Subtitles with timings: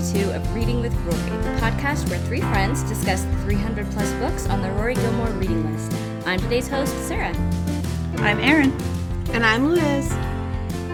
[0.00, 4.10] episode 52 of Reading with Rory, the podcast where three friends discuss the 300 plus
[4.14, 5.92] books on the Rory Gilmore reading list.
[6.26, 7.36] I'm today's host, Sarah.
[8.16, 8.72] I'm Erin.
[9.32, 10.10] And I'm Liz.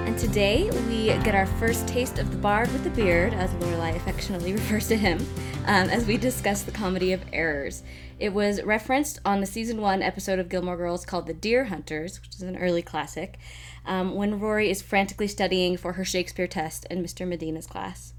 [0.06, 3.94] And today we get our first taste of the bard with the beard, as Lorelai
[3.94, 5.24] affectionately refers to him,
[5.66, 7.84] um, as we discuss the comedy of errors.
[8.18, 12.20] It was referenced on the season one episode of Gilmore Girls called The Deer Hunters,
[12.20, 13.38] which is an early classic
[13.86, 17.26] um, when Rory is frantically studying for her Shakespeare test in Mr.
[17.26, 18.14] Medina's class.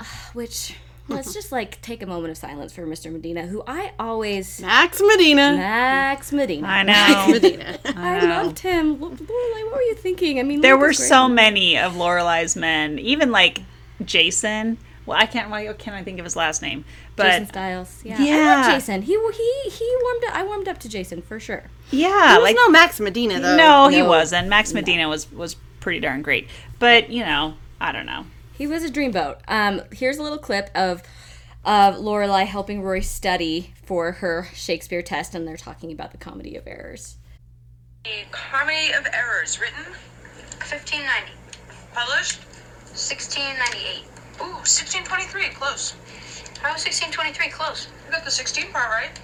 [0.00, 0.74] Uh, which,
[1.08, 3.10] let's just like take a moment of silence for Mr.
[3.12, 4.60] Medina, who I always.
[4.60, 5.52] Max Medina.
[5.56, 6.66] Max Medina.
[6.66, 6.92] I know.
[6.92, 7.78] Max Medina.
[7.96, 8.96] I, loved him.
[8.98, 10.38] Lorelai, what were you thinking?
[10.38, 13.60] I mean, there Luke were so many of Lorelai's men, even like
[14.04, 14.78] Jason.
[15.06, 15.48] Well, I can't.
[15.50, 16.84] Why can't I think of his last name?
[17.16, 18.00] But Jason Stiles.
[18.04, 18.16] Yeah.
[18.18, 18.36] I Yeah.
[18.60, 19.02] love Jason.
[19.02, 20.34] He he he warmed up.
[20.34, 21.64] I warmed up to Jason for sure.
[21.90, 23.56] yeah, He was like no Max Medina though.
[23.56, 24.48] no, he wasn't.
[24.48, 26.46] Max Medina was was pretty darn great.
[26.78, 28.26] But you know, I don't know.
[28.58, 29.38] He was a dreamboat.
[29.46, 31.04] Um, here's a little clip of
[31.64, 36.56] of Lorelai helping Rory study for her Shakespeare test, and they're talking about the comedy
[36.56, 37.18] of errors.
[38.04, 39.84] A Comedy of Errors, written,
[40.58, 41.32] 1590,
[41.94, 42.40] published,
[42.98, 44.02] 1698.
[44.40, 45.94] ooh, 1623, close.
[46.60, 47.86] How was 1623 close?
[48.06, 49.14] You got the 16 part right.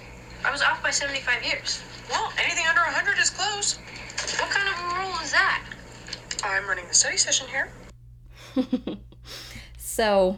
[0.45, 1.83] I was off by 75 years.
[2.09, 3.79] Well, anything under 100 is close.
[4.39, 5.61] What kind of a rule is that?
[6.41, 7.67] I'm running the study session here.
[9.95, 10.37] So,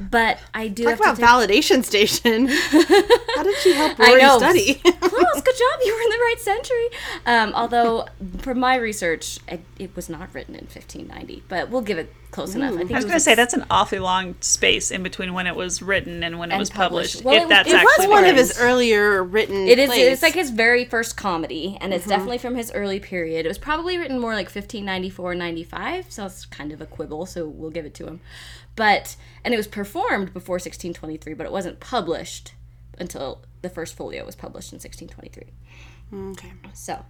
[0.00, 2.48] but I do Talk have about to take, validation station.
[2.48, 4.38] How did she help Rory know.
[4.38, 4.74] study?
[4.84, 5.42] close.
[5.42, 5.80] Good job.
[5.84, 6.88] You were in the right century.
[7.26, 8.06] Um, although,
[8.38, 12.56] from my research, it, it was not written in 1590, but we'll give it close
[12.56, 12.74] enough.
[12.74, 15.34] I think I was it going to say that's an awfully long space in between
[15.34, 17.22] when it was written and when it And was published.
[17.22, 17.24] published.
[17.24, 19.68] Well, it if was- that's it was actually That's one what of his earlier written.
[19.68, 19.86] It is.
[19.88, 20.12] plays.
[20.14, 23.46] It's like his very first comedy, and it's definitely from his early period.
[23.46, 27.26] It was probably written more like 1594, 95, so it's kind of a quibble.
[27.26, 28.20] So we'll give it to him.
[28.76, 32.54] But and it was performed before 1623, but it wasn't published
[32.98, 35.52] until the first folio was published in 1623.
[36.32, 36.52] okay.
[36.72, 37.04] So,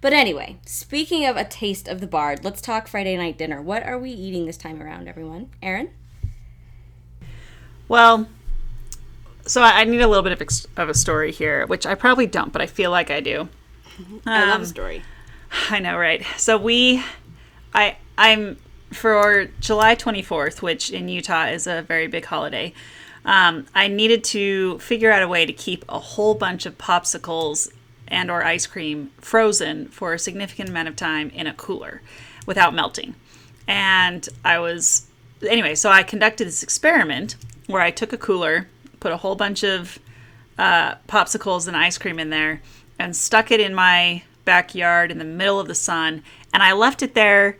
[0.00, 3.60] but anyway, speaking of a taste of the bard, let's talk Friday night dinner.
[3.62, 5.50] What are we eating this time around, everyone?
[5.62, 5.90] Erin?
[7.88, 8.28] Well,
[9.46, 11.94] so I I need a little bit of, ex- of a story here, which I
[11.94, 13.48] probably don't, but I feel like I do.
[14.26, 15.02] I Um, love a story.
[15.70, 16.24] I know, right?
[16.36, 17.02] So we,
[17.74, 18.56] I, I'm
[18.94, 22.72] for July 24th, which in Utah is a very big holiday.
[23.24, 27.72] Um, I needed to figure out a way to keep a whole bunch of popsicles
[28.08, 32.02] and or ice cream frozen for a significant amount of time in a cooler
[32.46, 33.14] without melting.
[33.66, 35.06] And I was
[35.48, 38.68] anyway, so I conducted this experiment where I took a cooler,
[39.00, 39.98] put a whole bunch of
[40.58, 42.60] uh, popsicles and ice cream in there,
[42.98, 46.22] and stuck it in my backyard in the middle of the sun,
[46.52, 47.58] and I left it there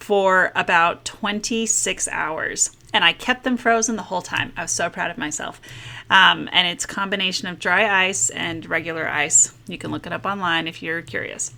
[0.00, 2.70] for about 26 hours.
[2.92, 4.52] And I kept them frozen the whole time.
[4.56, 5.60] I was so proud of myself.
[6.08, 9.52] Um, and it's a combination of dry ice and regular ice.
[9.66, 11.52] You can look it up online if you're curious.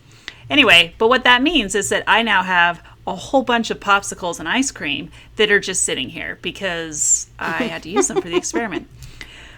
[0.50, 4.38] Anyway, but what that means is that I now have a whole bunch of popsicles
[4.38, 8.28] and ice cream that are just sitting here because I had to use them for
[8.28, 8.88] the experiment.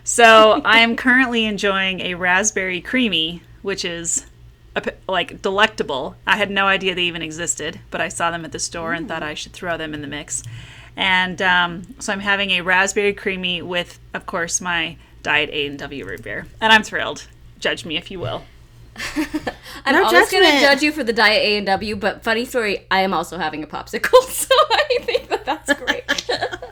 [0.02, 4.24] So I am currently enjoying a raspberry creamy, which is
[5.08, 6.16] like delectable.
[6.26, 9.08] I had no idea they even existed, but I saw them at the store and
[9.08, 10.42] thought I should throw them in the mix.
[10.96, 15.78] And um, so I'm having a raspberry creamy with, of course, my diet A and
[15.78, 17.26] W root beer, and I'm thrilled.
[17.58, 18.44] Judge me if you will.
[19.84, 22.44] I'm No always going to judge you for the diet A and W, but funny
[22.44, 26.04] story, I am also having a popsicle, so I think that that's great.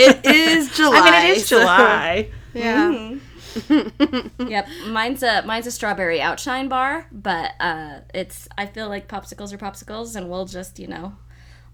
[0.00, 0.98] It is July.
[0.98, 2.28] I mean, it is so- July.
[2.54, 3.14] yeah.
[4.38, 9.52] Yep, mine's a mine's a strawberry outshine bar, but uh, it's I feel like popsicles
[9.52, 11.16] are popsicles, and we'll just you know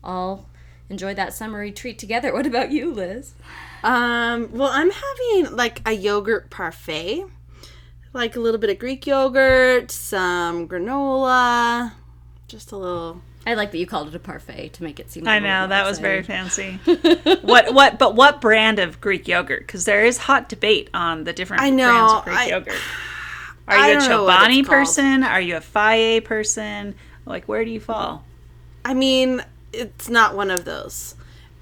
[0.03, 0.49] all
[0.89, 2.33] enjoy that summery treat together.
[2.35, 3.35] What about you, Liz?
[3.83, 4.51] Um.
[4.53, 7.25] Well, I'm having like a yogurt parfait,
[8.13, 11.93] like a little bit of Greek yogurt, some granola,
[12.49, 13.23] just a little.
[13.47, 15.27] I like that you called it a parfait to make it seem.
[15.27, 16.79] a I know that was very fancy.
[17.43, 19.67] what what but what brand of Greek yogurt?
[19.67, 22.75] Because there is hot debate on the different I know, brands of Greek I- yogurt.
[23.69, 24.79] Are I you a don't know what Chobani it's called.
[24.87, 25.23] person?
[25.25, 26.95] Are you a Fage person?
[27.27, 28.25] Like where do you fall?
[28.85, 29.43] I mean,
[29.73, 31.15] it's not one of those.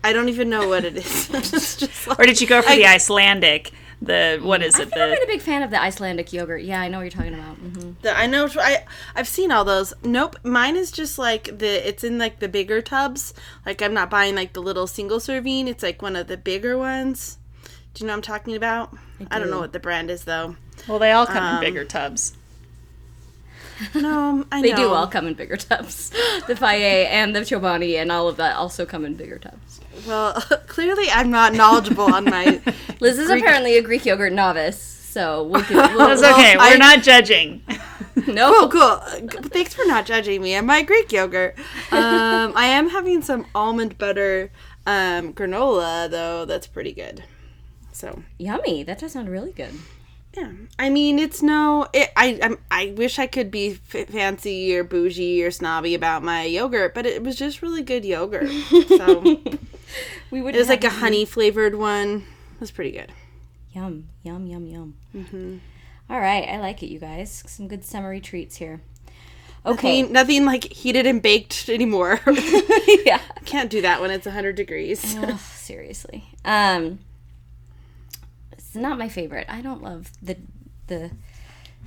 [0.04, 1.30] I don't even know what it is.
[1.34, 3.70] it's just like, Or did you go for I- the Icelandic?
[4.04, 4.90] The what is it?
[4.90, 6.62] think I've The been a big fan of the Icelandic yogurt.
[6.62, 7.56] Yeah, I know what you're talking about.
[7.56, 8.48] hmm The, I know.
[8.58, 8.84] I
[9.14, 9.94] I've seen all those.
[10.02, 10.36] Nope.
[10.42, 11.86] Mine is just like the.
[11.88, 13.32] It's in like the bigger tubs.
[13.64, 15.68] Like I'm not buying like the little single serving.
[15.68, 17.38] It's like one of the bigger ones.
[17.94, 18.92] Do you know what I'm talking about?
[19.30, 19.52] I, don't do.
[19.54, 20.56] know what the brand is though.
[20.88, 22.32] well, they all come Um, in bigger tubs.
[23.94, 24.76] No, I They know.
[24.76, 26.10] do all come in bigger tubs.
[26.46, 29.80] The Fage and the Chobani and all of that also come in bigger tubs.
[30.06, 30.32] Well,
[30.66, 32.60] clearly I'm not knowledgeable on my.
[33.00, 36.56] Liz is Greek- apparently a Greek yogurt novice, so we'll give we'll, That's Well, okay.
[36.58, 37.62] I- We're not judging.
[38.26, 38.52] no.
[38.54, 38.82] Oh, cool.
[38.82, 41.54] Uh, Thanks for not judging me and my Greek yogurt.
[41.90, 44.50] Um, I am having some almond butter
[44.86, 46.44] um, granola though.
[46.44, 47.24] That's pretty good.
[47.92, 48.82] So Yummy.
[48.82, 49.74] That does sound really good.
[50.34, 51.86] Yeah, I mean it's no.
[51.92, 56.22] It, I I'm, I wish I could be f- fancy or bougie or snobby about
[56.22, 58.50] my yogurt, but it was just really good yogurt.
[58.88, 59.40] So
[60.30, 62.24] We would it was like a honey flavored one.
[62.54, 63.12] It was pretty good.
[63.72, 64.94] Yum, yum, yum, yum.
[65.14, 65.58] Mm-hmm.
[66.08, 67.42] right, I like it, you guys.
[67.46, 68.80] Some good summery treats here.
[69.64, 70.02] Okay.
[70.02, 72.20] Nothing, nothing like heated and baked anymore.
[73.04, 73.20] yeah.
[73.44, 75.00] Can't do that when it's 100 degrees.
[75.40, 76.24] Seriously.
[76.44, 76.98] Um,
[78.74, 79.46] not my favorite.
[79.48, 80.36] I don't love the
[80.86, 81.10] the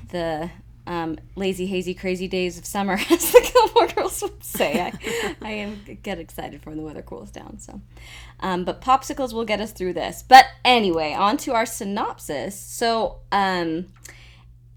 [0.09, 0.49] the
[0.87, 4.81] um, lazy, hazy, crazy days of summer, as the Gilmore Girls would say.
[4.81, 7.59] I, I am get excited for when the weather cools down.
[7.59, 7.81] So,
[8.39, 10.23] um, but popsicles will get us through this.
[10.27, 12.59] But anyway, on to our synopsis.
[12.59, 13.87] So, um,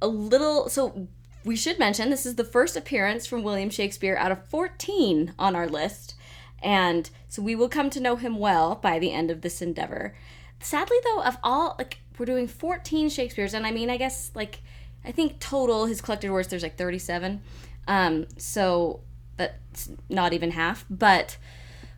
[0.01, 0.69] a little.
[0.69, 1.09] So
[1.45, 5.57] we should mention this is the first appearance from William Shakespeare out of 14 on
[5.57, 6.15] our list.
[6.61, 10.15] And so we will come to know him well by the end of this endeavor.
[10.61, 14.61] Sadly, though, of all, like, we're doing 14 Shakespeare's, and I mean, I guess, like,
[15.05, 17.41] I think total his collected works, there's like 37.
[17.87, 19.01] Um, so
[19.37, 20.85] that's not even half.
[20.91, 21.39] But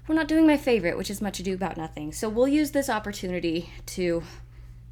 [0.06, 2.12] we're not doing my favorite, which is Much Ado About Nothing.
[2.12, 4.22] So we'll use this opportunity to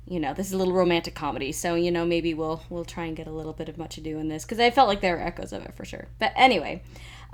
[0.09, 3.05] you know, this is a little romantic comedy, so you know maybe we'll we'll try
[3.05, 5.17] and get a little bit of much ado in this because I felt like there
[5.17, 6.09] were echoes of it for sure.
[6.19, 6.83] But anyway,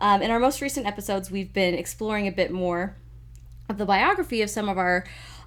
[0.01, 2.97] um, in our most recent episodes, we've been exploring a bit more
[3.69, 5.05] of the biography of some of our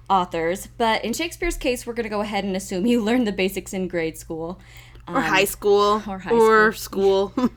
[0.08, 0.68] authors.
[0.78, 3.72] But in Shakespeare's case, we're going to go ahead and assume you learned the basics
[3.72, 4.60] in grade school
[5.06, 6.02] or um, high school.
[6.06, 7.32] or high Or school.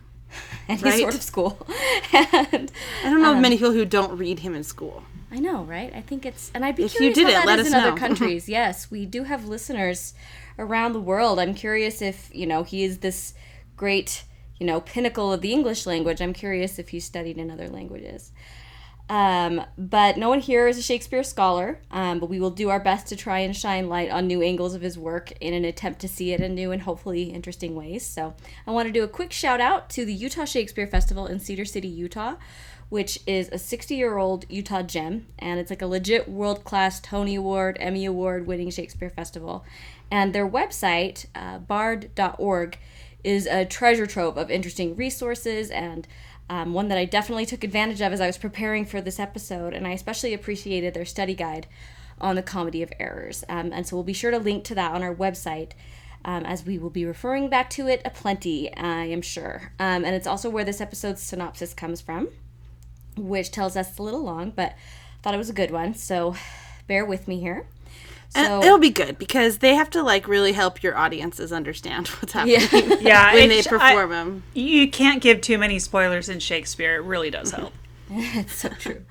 [0.69, 0.99] any Right.
[1.01, 1.65] sort of school.
[2.13, 2.71] and
[3.03, 5.03] I don't know of um, many people who don't read him in school.
[5.33, 5.93] I know, right?
[5.95, 7.73] I think it's, and I'd be If you did how it, that let is us
[7.73, 7.97] in other know.
[8.07, 8.49] countries.
[8.49, 10.13] yes, we do have listeners
[10.59, 11.39] around the world.
[11.39, 13.33] I'm curious if you know he is this
[13.77, 14.23] great,
[14.59, 16.21] you know, pinnacle of the English language.
[16.21, 18.31] I'm curious if he's studied in other languages.
[19.11, 21.79] Um, but no one here is a Shakespeare scholar.
[21.91, 24.73] Um, but we will do our best to try and shine light on new angles
[24.73, 28.05] of his work in an attempt to see it in new and hopefully interesting ways.
[28.05, 28.33] So
[28.65, 31.65] I want to do a quick shout out to the Utah Shakespeare Festival in Cedar
[31.65, 32.35] City, Utah
[32.87, 35.25] which is a 60 year old Utah gem.
[35.39, 39.63] And it's like a legit world class Tony Award, Emmy Award winning Shakespeare festival.
[40.11, 42.77] And their website, uh, bard.org,
[43.23, 46.05] is a treasure trove of interesting resources and
[46.51, 49.73] um, one that I definitely took advantage of as I was preparing for this episode.
[49.73, 51.65] And I especially appreciated their study guide
[52.19, 53.43] on the comedy of errors.
[53.49, 55.71] Um, and so we'll be sure to link to that on our website.
[56.23, 59.71] Um, as we will be referring back to it aplenty, I am sure.
[59.79, 62.27] Um, and it's also where this episode's synopsis comes from
[63.17, 64.75] which tells us it's a little long, but
[65.21, 65.93] thought it was a good one.
[65.93, 66.35] So
[66.87, 67.65] bear with me here.
[68.35, 72.07] And So it'll be good because they have to like really help your audiences understand
[72.19, 74.43] what's happening yeah, Yeah, when they perform I- them.
[74.53, 76.95] you can't give too many spoilers in Shakespeare.
[76.95, 77.73] It really does help.
[78.09, 79.03] it's so true.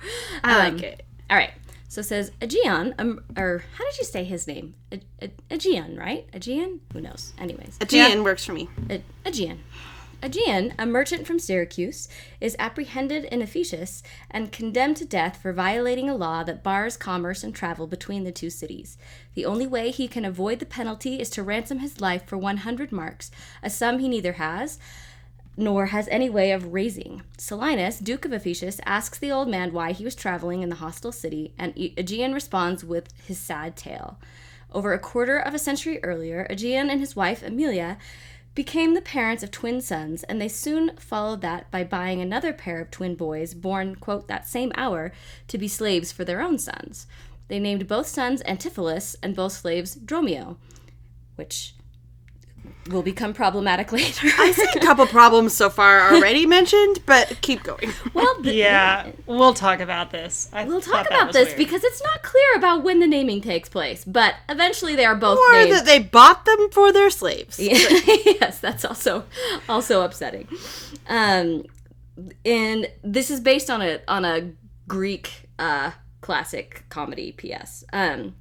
[0.43, 1.05] I Um, like it.
[1.29, 1.51] All right.
[1.87, 4.75] So it says Aegeon, um, or how did you say his name?
[4.93, 6.25] A- A- Aegeon, right?
[6.33, 6.79] Aegeon?
[6.93, 7.33] Who knows?
[7.37, 7.77] Anyways.
[7.81, 8.69] Aegean works for me.
[8.89, 9.59] A- Aegean.
[10.23, 12.07] Aegean, a merchant from Syracuse,
[12.39, 17.43] is apprehended in Ephesus and condemned to death for violating a law that bars commerce
[17.43, 18.97] and travel between the two cities.
[19.33, 22.91] The only way he can avoid the penalty is to ransom his life for 100
[22.91, 23.31] marks,
[23.63, 24.77] a sum he neither has
[25.57, 27.23] nor has any way of raising.
[27.37, 31.11] Solinus, Duke of Ephesus, asks the old man why he was traveling in the hostile
[31.11, 34.17] city, and Aegean responds with his sad tale.
[34.71, 37.97] Over a quarter of a century earlier, Aegean and his wife, Emilia,
[38.53, 42.81] became the parents of twin sons, and they soon followed that by buying another pair
[42.81, 45.11] of twin boys, born, quote, that same hour,
[45.47, 47.07] to be slaves for their own sons.
[47.47, 50.57] They named both sons Antipholus and both slaves Dromio,
[51.35, 51.75] which
[52.89, 54.27] will become problematic later.
[54.39, 57.93] I see a couple problems so far already mentioned, but keep going.
[58.13, 60.49] well, the- Yeah, we'll talk about this.
[60.51, 61.57] I We'll talk about this weird.
[61.57, 65.37] because it's not clear about when the naming takes place, but eventually they are both
[65.37, 65.71] Or named.
[65.73, 67.59] that they bought them for their slaves.
[67.59, 69.25] yes, that's also
[69.69, 70.47] also upsetting.
[71.07, 71.63] Um,
[72.45, 74.51] and this is based on a on a
[74.87, 77.31] Greek uh, classic comedy.
[77.31, 77.83] P.S.
[77.93, 78.35] Um,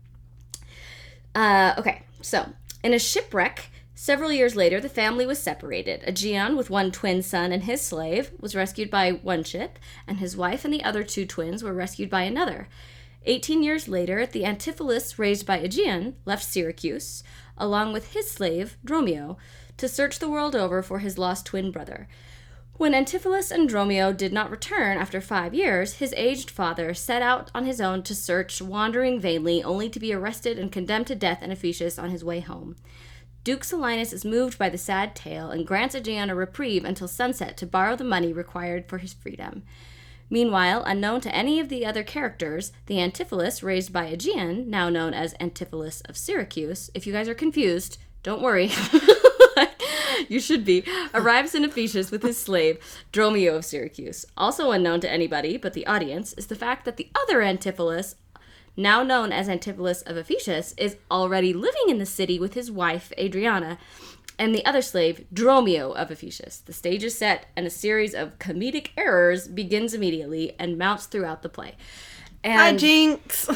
[1.34, 2.48] uh, okay, so
[2.82, 3.69] in a shipwreck.
[4.02, 6.02] Several years later, the family was separated.
[6.06, 10.38] Aegeon, with one twin son and his slave, was rescued by one ship, and his
[10.38, 12.70] wife and the other two twins were rescued by another.
[13.26, 17.22] Eighteen years later, the Antipholus raised by Aegeon left Syracuse,
[17.58, 19.36] along with his slave, Dromio,
[19.76, 22.08] to search the world over for his lost twin brother.
[22.78, 27.50] When Antipholus and Dromio did not return after five years, his aged father set out
[27.54, 31.42] on his own to search, wandering vainly, only to be arrested and condemned to death
[31.42, 32.76] in Ephesus on his way home.
[33.42, 37.56] Duke Solinus is moved by the sad tale and grants Aegeon a reprieve until sunset
[37.56, 39.62] to borrow the money required for his freedom.
[40.28, 45.14] Meanwhile, unknown to any of the other characters, the Antipholus raised by Aegeon, now known
[45.14, 48.70] as Antipholus of Syracuse, if you guys are confused, don't worry.
[50.28, 52.78] you should be, arrives in Ephesus with his slave,
[53.10, 54.26] Dromio of Syracuse.
[54.36, 58.16] Also unknown to anybody but the audience is the fact that the other Antipholus,
[58.80, 63.12] now known as Antipholus of Ephesus, is already living in the city with his wife,
[63.18, 63.78] Adriana,
[64.38, 66.58] and the other slave, Dromio of Ephesus.
[66.58, 71.42] The stage is set, and a series of comedic errors begins immediately and mounts throughout
[71.42, 71.74] the play.
[72.44, 73.48] Hi, And Jinx.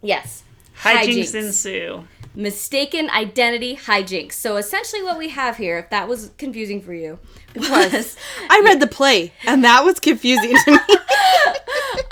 [0.00, 0.44] yes,
[0.82, 2.04] Hijinks ensue.
[2.36, 4.34] mistaken identity hijinks.
[4.34, 7.18] So essentially, what we have here, if that was confusing for you,
[7.56, 8.16] was
[8.48, 10.78] I read the play, and that was confusing to me.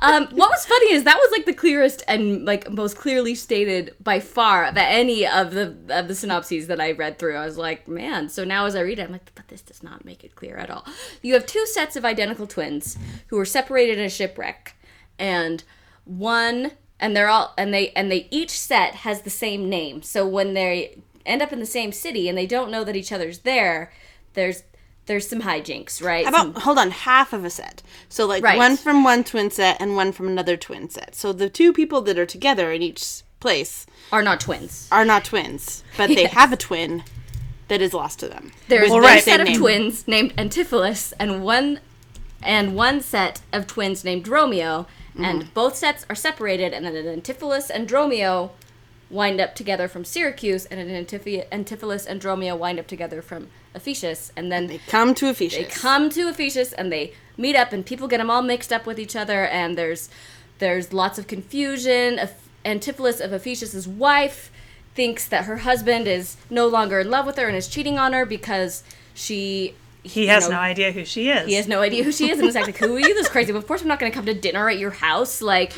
[0.00, 3.94] um, what was funny is that was like the clearest and like most clearly stated
[4.00, 7.36] by far of any of the of the synopses that I read through.
[7.36, 8.28] I was like, man.
[8.28, 10.56] So now as I read it, I'm like, but this does not make it clear
[10.56, 10.84] at all.
[11.22, 12.98] You have two sets of identical twins
[13.28, 14.76] who were separated in a shipwreck,
[15.18, 15.64] and
[16.04, 20.02] one and they're all and they and they each set has the same name.
[20.02, 23.12] So when they end up in the same city and they don't know that each
[23.12, 23.92] other's there,
[24.34, 24.62] there's
[25.06, 26.24] there's some hijinks, right?
[26.26, 27.82] How Some- about hold on, half of a set.
[28.08, 28.58] So like Right.
[28.58, 31.14] one from one twin set and one from another twin set.
[31.14, 34.88] So the two people that are together in each place are not twins.
[34.90, 36.32] are not twins, but they Yes.
[36.32, 37.04] have a twin
[37.68, 38.52] that is lost to them.
[38.68, 39.22] There's With one right.
[39.22, 39.58] set of name.
[39.58, 41.80] twins named Antipholus and one
[42.42, 45.24] and one set of twins named Dromio, Mm-hmm.
[45.24, 48.50] and both sets are separated, and then an Antipholus and Dromio
[49.08, 54.32] wind up together from Syracuse, and an Antipholus and Dromio wind up together from Ephesus,
[54.36, 55.58] and then They come to Ephesus.
[55.58, 58.86] they come to Ephesus and they meet up and people get them all mixed up
[58.86, 60.08] with each other and there's
[60.58, 62.18] there's lots of confusion.
[62.64, 64.50] Antipholus of Ephesus's wife
[64.94, 68.12] thinks that her husband is no longer in love with her and is cheating on
[68.14, 68.82] her because
[69.14, 71.46] she He has you know, no idea who she is.
[71.46, 73.14] he has no idea who she is and is like, "Who are you?
[73.14, 75.42] This crazy." But of course, I'm not going to come to dinner at your house.
[75.42, 75.72] Like,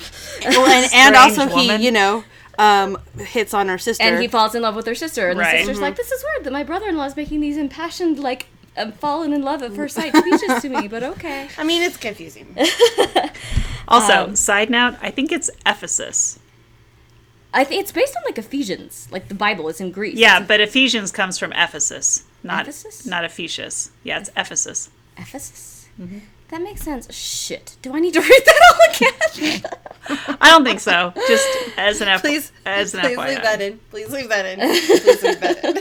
[0.45, 1.81] Well, and, and also woman.
[1.81, 2.25] he, you know,
[2.59, 4.03] um, hits on her sister.
[4.03, 5.53] and he falls in love with her sister, and Right.
[5.53, 8.47] the sister's like, "This is weird that my brother-in-law is making these impassioned, like,
[8.77, 11.49] um, fallen in love at first sight speeches to me." But okay.
[11.59, 12.57] I mean, it's confusing.
[13.91, 16.39] Also, Um, side note, I think it's Ephesus.
[17.55, 20.17] I think it's based on like Ephesians, like the Bible is in Greece.
[20.19, 23.07] Yeah, but Ephesians comes from Ephesus, not Ephesus?
[23.07, 23.91] not Ephesus.
[24.05, 24.91] Yeah, it's Ephesus.
[25.17, 25.89] Ephesus.
[26.49, 27.13] That makes sense.
[27.15, 27.77] Shit.
[27.83, 29.63] Do I need to read that all again?
[30.41, 31.13] I don't think so.
[31.29, 33.29] Just as an F- Please, as an please FYI.
[33.29, 33.79] leave that in.
[33.91, 34.59] Please leave that in.
[34.61, 35.75] Please leave that in.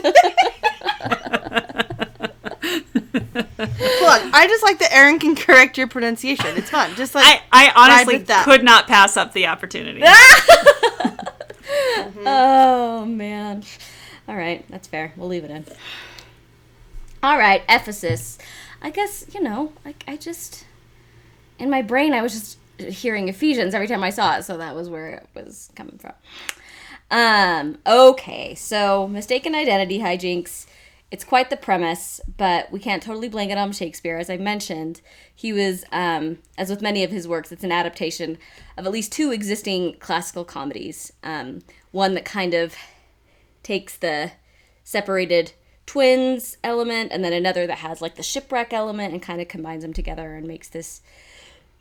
[3.58, 6.46] Look, I just like that Erin can correct your pronunciation.
[6.56, 6.94] It's fun.
[6.96, 8.44] Just like I, I honestly that.
[8.44, 10.00] could not pass up the opportunity.
[10.02, 12.22] Mm-hmm.
[12.26, 13.62] oh man.
[14.28, 15.12] All right, that's fair.
[15.16, 15.64] We'll leave it in.
[17.22, 18.38] All right, Ephesus.
[18.82, 19.72] I guess you know.
[19.84, 20.64] Like I just
[21.58, 24.74] in my brain, I was just hearing Ephesians every time I saw it, so that
[24.74, 26.12] was where it was coming from.
[27.10, 27.78] Um.
[27.86, 28.54] Okay.
[28.54, 30.66] So mistaken identity hijinks.
[31.10, 34.18] It's quite the premise, but we can't totally blame it on Shakespeare.
[34.18, 35.00] As I mentioned,
[35.34, 38.36] he was, um, as with many of his works, it's an adaptation
[38.76, 41.10] of at least two existing classical comedies.
[41.22, 41.60] Um,
[41.92, 42.76] one that kind of
[43.62, 44.32] takes the
[44.84, 45.52] separated
[45.88, 49.82] twins element, and then another that has like the shipwreck element and kind of combines
[49.82, 51.00] them together and makes this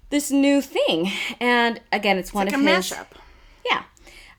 [0.10, 1.12] this new thing.
[1.42, 3.08] And again, it's one like a of his mashup.
[3.70, 3.84] yeah.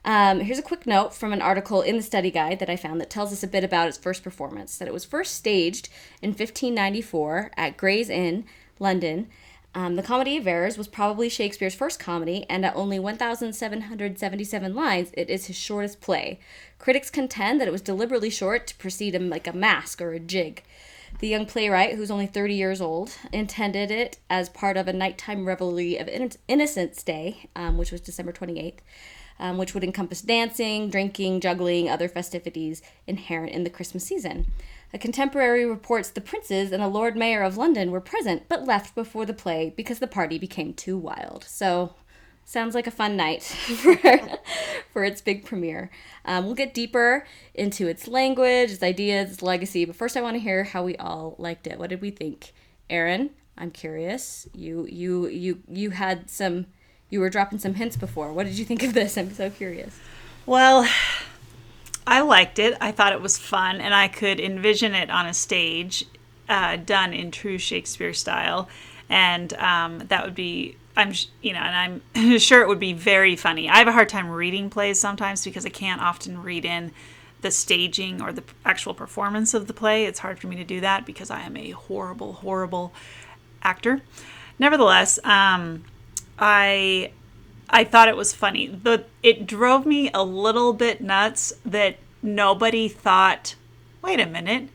[0.06, 2.98] Um, here's a quick note from an article in the study guide that I found
[3.02, 4.78] that tells us a bit about its first performance.
[4.78, 5.90] That it was first staged
[6.22, 8.46] in 1594 at Gray's Inn,
[8.78, 9.28] London.
[9.74, 15.10] Um, the Comedy of Errors was probably Shakespeare's first comedy, and at only 1,777 lines,
[15.12, 16.40] it is his shortest play.
[16.78, 20.20] Critics contend that it was deliberately short to precede him like a masque or a
[20.20, 20.62] jig.
[21.20, 25.46] The young playwright, who's only 30 years old, intended it as part of a nighttime
[25.46, 28.78] revelry of Inno- Innocents' Day, um, which was December 28th,
[29.40, 34.46] um, which would encompass dancing, drinking, juggling, other festivities inherent in the Christmas season.
[34.92, 38.94] A contemporary reports the princes and the Lord Mayor of London were present but left
[38.94, 41.44] before the play because the party became too wild.
[41.44, 41.94] So,
[42.44, 43.96] sounds like a fun night for,
[44.90, 45.90] for its big premiere.
[46.24, 50.36] Um, we'll get deeper into its language, its ideas, its legacy, but first I want
[50.36, 51.78] to hear how we all liked it.
[51.78, 52.54] What did we think?
[52.88, 54.48] Erin, I'm curious.
[54.54, 56.66] You you you you had some
[57.10, 58.32] you were dropping some hints before.
[58.32, 59.18] What did you think of this?
[59.18, 59.98] I'm so curious.
[60.46, 60.88] Well,
[62.08, 62.74] I liked it.
[62.80, 66.06] I thought it was fun, and I could envision it on a stage
[66.48, 68.66] uh, done in true Shakespeare style,
[69.10, 70.76] and um, that would be.
[70.96, 71.12] I'm,
[71.42, 73.68] you know, and I'm sure it would be very funny.
[73.68, 76.92] I have a hard time reading plays sometimes because I can't often read in
[77.42, 80.06] the staging or the actual performance of the play.
[80.06, 82.92] It's hard for me to do that because I am a horrible, horrible
[83.62, 84.00] actor.
[84.58, 85.84] Nevertheless, um,
[86.38, 87.12] I
[87.70, 88.66] I thought it was funny.
[88.68, 93.54] The it drove me a little bit nuts that nobody thought,
[94.02, 94.68] wait a minute,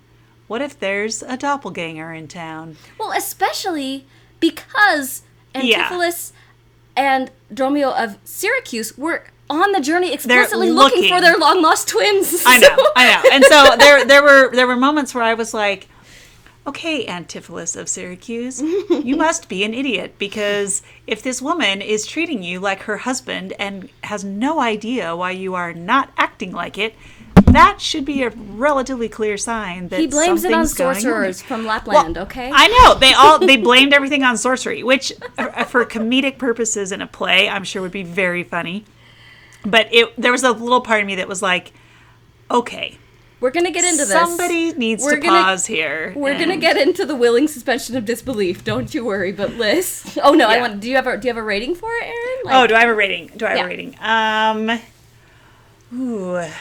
[0.48, 2.78] what if there's a doppelganger in town?
[3.00, 4.06] Well, especially
[4.40, 5.24] because
[5.56, 5.90] Yeah.
[5.90, 6.32] Antipholus
[6.96, 11.14] and Dromio of Syracuse were on the journey explicitly looking, looking.
[11.14, 12.44] for their long lost twins.
[12.46, 13.30] I know, So- I know.
[13.32, 15.88] And so there there were there were moments where I was like,
[16.66, 22.42] okay, Antipholus of Syracuse, you must be an idiot because if this woman is treating
[22.44, 26.96] you like her husband and has no idea why you are not acting like it,
[27.48, 30.66] that should be a relatively clear sign that He blames it on going on.
[30.68, 32.50] sorcerers from Lapland, okay?
[32.54, 37.02] I know they all they blamed everything on sorcery, which uh, for comedic purposes in
[37.02, 38.86] a play, I'm sure would be very funny.
[39.66, 41.74] But it there was a little part of me that was like,
[42.50, 42.98] okay,
[43.44, 44.10] We're gonna get into this.
[44.10, 46.14] somebody needs We're to gonna- pause here.
[46.16, 48.64] We're gonna get into the willing suspension of disbelief.
[48.64, 49.34] Don't you worry.
[49.34, 50.80] But Liz, oh no, I want.
[50.80, 52.46] Do you have a Do you have a rating for it, Erin?
[52.46, 53.32] Like, Oh, do I have a rating?
[53.36, 53.64] Do I have Yeah.
[53.66, 53.98] a rating?
[54.00, 54.80] Um,
[55.94, 56.52] ooh, I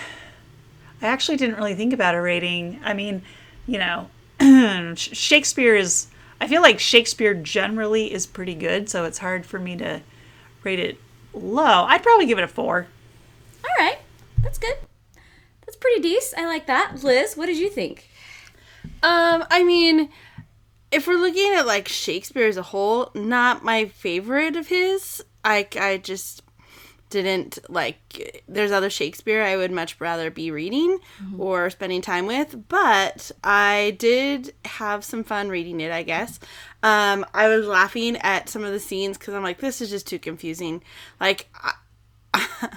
[1.02, 2.80] actually didn't really think about a rating.
[2.82, 3.22] I mean,
[3.64, 4.08] you know,
[4.96, 6.08] Shakespeare is.
[6.40, 10.00] I feel like Shakespeare generally is pretty good, so it's hard for me to
[10.64, 10.98] rate it
[11.32, 11.84] low.
[11.84, 12.88] I'd probably give it a four.
[13.64, 13.98] all right,
[14.42, 14.78] that's good.
[15.82, 16.40] Pretty decent.
[16.40, 17.02] I like that.
[17.02, 18.08] Liz, what did you think?
[19.02, 20.10] Um, I mean,
[20.92, 25.24] if we're looking at like Shakespeare as a whole, not my favorite of his.
[25.44, 26.44] I I just
[27.10, 28.42] didn't like.
[28.46, 31.00] There's other Shakespeare I would much rather be reading
[31.36, 35.90] or spending time with, but I did have some fun reading it.
[35.90, 36.38] I guess.
[36.84, 40.06] Um, I was laughing at some of the scenes because I'm like, this is just
[40.06, 40.80] too confusing.
[41.18, 41.48] Like.
[41.54, 41.72] I,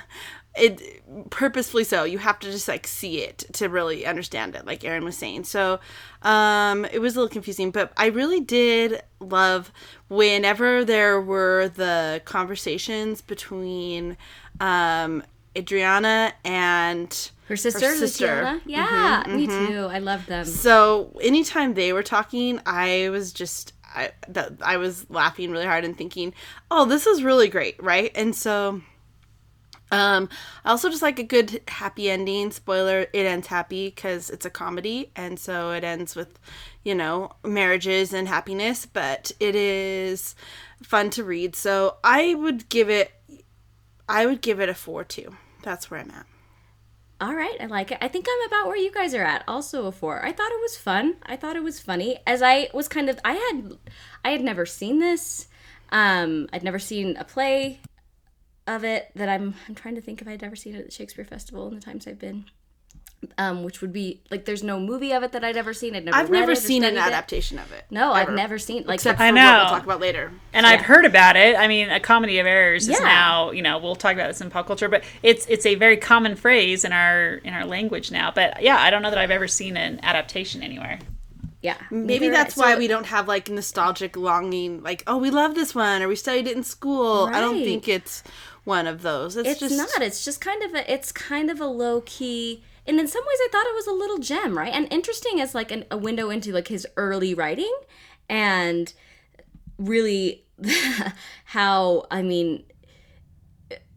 [0.57, 4.83] it purposefully so you have to just like see it to really understand it like
[4.83, 5.79] Erin was saying so
[6.21, 9.71] um it was a little confusing but i really did love
[10.07, 14.15] whenever there were the conversations between
[14.59, 15.23] um
[15.57, 18.25] adriana and Her sister, sister.
[18.25, 18.61] Luciana?
[18.65, 19.87] Yeah, me too.
[19.91, 20.45] I love them.
[20.45, 25.85] so anytime they were talking, I was just I that I was laughing really hard
[25.85, 26.33] and thinking,
[26.69, 28.11] "Oh, this is really great," right?
[28.15, 28.81] And so
[29.91, 30.29] um
[30.63, 32.51] I also just like a good happy ending.
[32.51, 36.39] Spoiler, it ends happy cuz it's a comedy and so it ends with,
[36.83, 40.35] you know, marriages and happiness, but it is
[40.83, 41.55] fun to read.
[41.55, 43.11] So I would give it
[44.07, 45.35] I would give it a 4 too.
[45.63, 46.25] That's where I'm at.
[47.21, 47.97] All right, I like it.
[48.01, 49.45] I think I'm about where you guys are at.
[49.47, 50.23] Also a four.
[50.23, 51.15] I thought it was fun.
[51.25, 52.17] I thought it was funny.
[52.27, 53.77] As I was kind of, I had,
[54.25, 55.47] I had never seen this.
[55.93, 57.79] Um, I'd never seen a play
[58.67, 59.55] of it that I'm.
[59.67, 61.81] I'm trying to think if I'd ever seen it at the Shakespeare Festival in the
[61.81, 62.45] times I've been.
[63.39, 65.95] Um, which would be like, there's no movie of it that I'd ever seen.
[65.95, 66.15] I'd never.
[66.17, 67.13] I've read never it seen an studied it.
[67.13, 67.85] adaptation of it.
[67.89, 69.57] No, I've never seen like Except for I what know.
[69.61, 70.31] we'll talk about later.
[70.53, 71.55] and I've heard about it.
[71.57, 74.51] I mean, a comedy of errors is now, you know, we'll talk about this in
[74.51, 78.31] pop culture, but it's it's a very common phrase in our in our language now.
[78.35, 80.99] But yeah, I don't know that I've ever seen an adaptation anywhere.
[81.63, 81.77] yeah.
[81.89, 85.73] Maybe that's so- why we don't have like nostalgic longing, like oh we love this
[85.73, 87.27] one or we studied it in school.
[87.33, 88.21] I don't think it's
[88.65, 89.37] one of those.
[89.37, 92.63] It's, it's just not it's just kind of a it's kind of a low key
[92.87, 95.55] and in some ways i thought it was a little gem right and interesting as
[95.55, 97.73] like an, a window into like his early writing
[98.29, 98.93] and
[99.77, 100.45] really
[101.45, 102.63] how i mean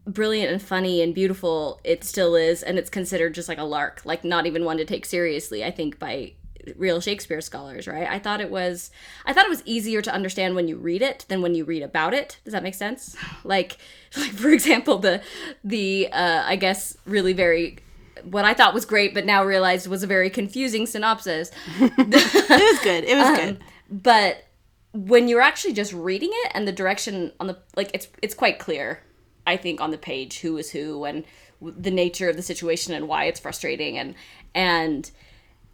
[0.05, 4.01] brilliant and funny and beautiful it still is and it's considered just like a lark
[4.05, 6.33] like not even one to take seriously i think by
[6.75, 8.91] real shakespeare scholars right i thought it was
[9.25, 11.81] i thought it was easier to understand when you read it than when you read
[11.81, 13.77] about it does that make sense like
[14.17, 15.21] like for example the
[15.63, 17.77] the uh i guess really very
[18.23, 22.79] what i thought was great but now realized was a very confusing synopsis it was
[22.83, 23.03] good.
[23.05, 23.59] It was Um, good.
[23.89, 24.45] but
[24.93, 28.59] when you're actually just reading it and the direction on the like it's it's quite
[28.59, 29.01] clear
[29.47, 31.23] i think on the page who is who and
[31.61, 34.15] the nature of the situation and why it's frustrating and
[34.55, 35.11] and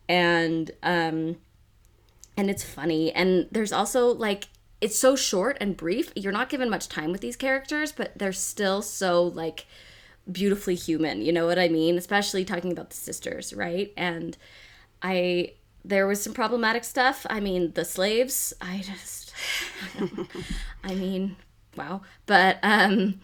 [0.08, 1.38] and um
[2.38, 3.12] and it's funny.
[3.14, 4.48] And there's also like
[4.82, 6.12] it's so short and brief.
[6.16, 9.66] You're not given much time with these characters but they're still so like
[10.32, 11.22] beautifully human.
[11.22, 11.98] You know what i mean?
[11.98, 13.94] Especially talking about the sisters right?
[13.98, 14.38] And
[15.02, 17.26] i there was some problematic stuff.
[17.30, 19.34] I mean the slaves i just
[20.84, 21.36] i mean
[21.78, 22.02] wow.
[22.26, 23.20] But um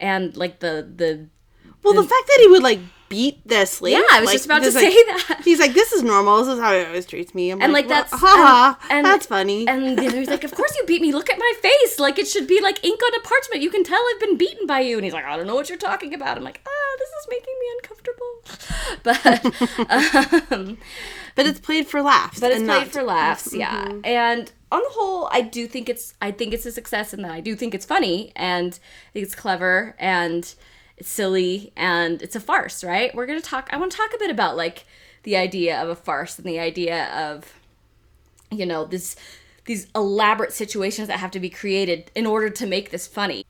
[0.00, 1.26] and like the the
[1.82, 3.92] Well, the fact that he would like beat this slave.
[3.98, 5.40] Yeah, I was just about to like- say that.
[5.44, 6.38] He's like, this is normal.
[6.38, 7.50] This is how he always treats me.
[7.50, 8.18] I'm and like well, that's ha
[8.78, 8.86] ha.
[8.90, 9.66] and- That's funny.
[9.68, 11.12] And the other's like, "Of course you beat me.
[11.12, 11.98] Look at my face.
[11.98, 13.62] Like it should be like ink on a parchment.
[13.62, 15.68] You can tell I've been beaten by you." And he's like, "I don't know what
[15.68, 18.30] you're talking about." I'm like, "Ah, this is making me uncomfortable."
[19.02, 20.78] But um,
[21.34, 22.40] but it's played for laughs.
[22.40, 23.88] but it's played for laughs, yeah.
[24.04, 27.30] And on the whole, I do think it's I think it's a success, and that
[27.32, 30.54] I do think it's funny, and I think it's clever, and
[31.06, 33.14] silly, and it's a farce, right?
[33.14, 33.68] We're gonna talk.
[33.72, 34.84] I want to talk a bit about like
[35.22, 37.52] the idea of a farce and the idea of
[38.50, 39.16] you know this
[39.64, 43.44] these elaborate situations that have to be created in order to make this funny.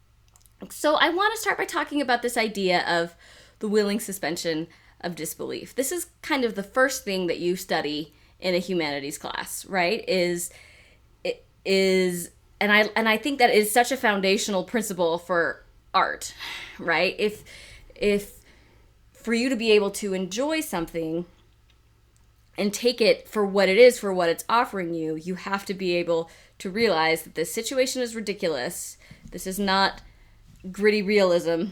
[0.71, 3.15] So I want to start by talking about this idea of
[3.59, 4.69] the willing suspension
[5.01, 5.75] of disbelief.
[5.75, 10.05] This is kind of the first thing that you study in a humanities class, right?
[10.09, 10.51] Is
[11.25, 15.64] it is and I and I think that is such a foundational principle for
[15.95, 16.35] art,
[16.79, 17.15] right?
[17.19, 17.45] If
[17.95, 18.41] if
[19.13, 21.25] for you to be able to enjoy something
[22.59, 25.75] and take it for what it is, for what it's offering you, you have to
[25.75, 28.97] be able to realize that this situation is ridiculous.
[29.31, 30.03] This is not
[30.71, 31.65] gritty realism.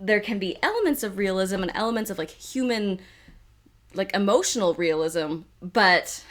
[0.00, 3.00] There can be elements of realism and elements of like human,
[3.94, 6.24] like emotional realism, but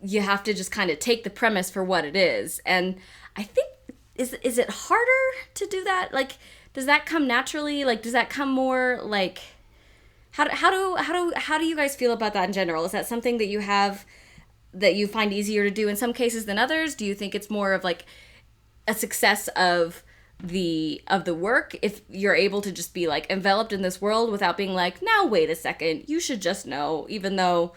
[0.00, 2.60] you have to just kind of take the premise for what it is.
[2.66, 2.96] And
[3.36, 3.68] I think
[4.14, 6.10] is is it harder to do that?
[6.12, 6.32] Like,
[6.74, 7.84] does that come naturally?
[7.84, 9.40] Like, does that come more like?
[10.32, 12.84] How do, how do how do how do you guys feel about that in general?
[12.84, 14.06] Is that something that you have
[14.74, 16.94] that you find easier to do in some cases than others?
[16.94, 18.06] Do you think it's more of like
[18.88, 20.02] a success of
[20.42, 24.30] the of the work if you're able to just be like enveloped in this world
[24.30, 27.72] without being like, "Now wait a second, you should just know," even though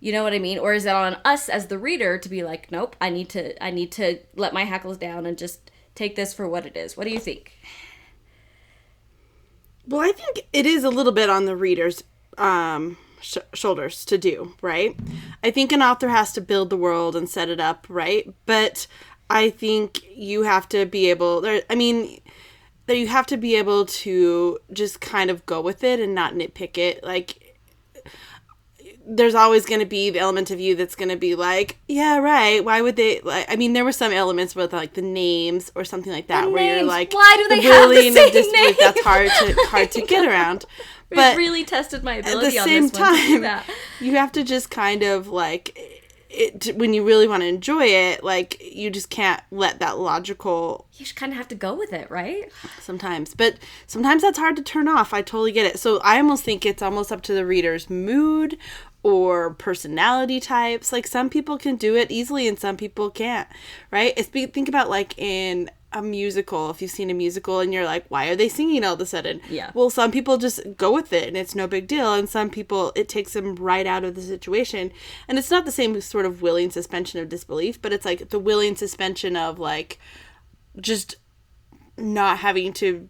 [0.00, 0.58] you know what I mean?
[0.58, 3.62] Or is it on us as the reader to be like, "Nope, I need to
[3.62, 5.67] I need to let my hackles down and just
[5.98, 7.58] take this for what it is." What do you think?
[9.86, 12.04] Well, I think it is a little bit on the reader's
[12.36, 14.94] um, sh- shoulders to do, right?
[15.42, 18.32] I think an author has to build the world and set it up, right?
[18.44, 18.86] But
[19.30, 21.40] I think you have to be able.
[21.40, 22.20] There, I mean,
[22.86, 26.34] that you have to be able to just kind of go with it and not
[26.34, 27.02] nitpick it.
[27.02, 27.47] Like,
[29.10, 32.18] there's always going to be the element of you that's going to be like, yeah,
[32.18, 32.62] right.
[32.62, 33.20] Why would they?
[33.20, 36.44] Like, I mean, there were some elements with like the names or something like that,
[36.44, 39.90] The where you're like, Why do they have the same disbelief, That's hard to hard
[39.92, 40.66] to get around.
[41.10, 42.48] But it really tested my ability.
[42.48, 43.62] at the on same this one to do time,
[44.00, 45.76] you have to just kind of like
[46.28, 48.22] it when you really want to enjoy it.
[48.22, 52.10] Like you just can't let that logical You kind of have to go with it,
[52.10, 52.52] right?
[52.80, 56.42] sometimes but sometimes that's hard to turn off i totally get it so i almost
[56.44, 58.56] think it's almost up to the reader's mood
[59.02, 60.92] or personality types.
[60.92, 63.48] Like some people can do it easily and some people can't
[63.90, 64.12] right?
[64.16, 67.86] It's be, think about like in a musical if you've seen a musical and you're
[67.86, 69.40] like why are they singing all of a sudden?
[69.48, 69.70] Yeah.
[69.72, 72.92] well some people just go with it and it's no big deal and some people
[72.94, 74.92] it takes them right out of the situation.
[75.28, 78.38] And it's not the same sort of willing suspension of disbelief but it's like the
[78.38, 79.98] willing suspension of like
[80.78, 81.16] just
[81.96, 83.08] not having to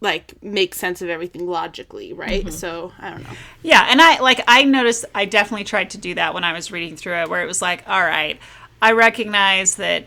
[0.00, 2.42] like make sense of everything logically, right?
[2.42, 2.50] Mm-hmm.
[2.50, 3.30] So I don't know.
[3.62, 6.72] Yeah, and I like I noticed I definitely tried to do that when I was
[6.72, 8.38] reading through it where it was like, all right,
[8.80, 10.06] I recognize that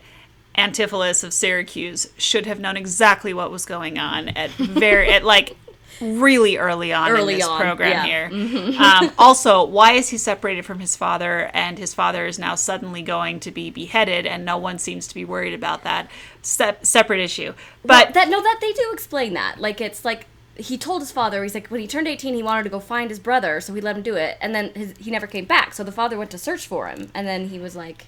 [0.56, 5.56] Antipholus of Syracuse should have known exactly what was going on at very at like
[6.00, 8.28] really early on Early in this on, program yeah.
[8.28, 8.74] here.
[8.84, 13.02] Um, also, why is he separated from his father and his father is now suddenly
[13.02, 16.10] going to be beheaded and no one seems to be worried about that?
[16.42, 17.54] Se- separate issue.
[17.84, 19.60] But that no, that they do explain that.
[19.60, 20.26] Like it's like
[20.56, 23.10] he told his father he's like when he turned 18 he wanted to go find
[23.10, 25.74] his brother so he let him do it and then his, he never came back
[25.74, 28.06] so the father went to search for him and then he was like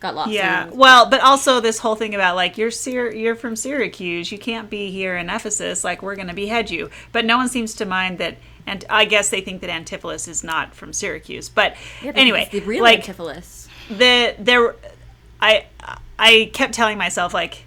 [0.00, 0.64] got lost Yeah.
[0.64, 4.38] and- Well, but also this whole thing about like you're Syr- you're from Syracuse, you
[4.38, 6.90] can't be here in Ephesus, like we're going to behead you.
[7.12, 8.36] But no one seems to mind that
[8.66, 11.48] and I guess they think that Antipholus is not from Syracuse.
[11.48, 13.66] But Yeah, anyway, the real like Antipholus.
[13.90, 14.74] the there
[15.40, 15.66] I
[16.18, 17.64] I kept telling myself like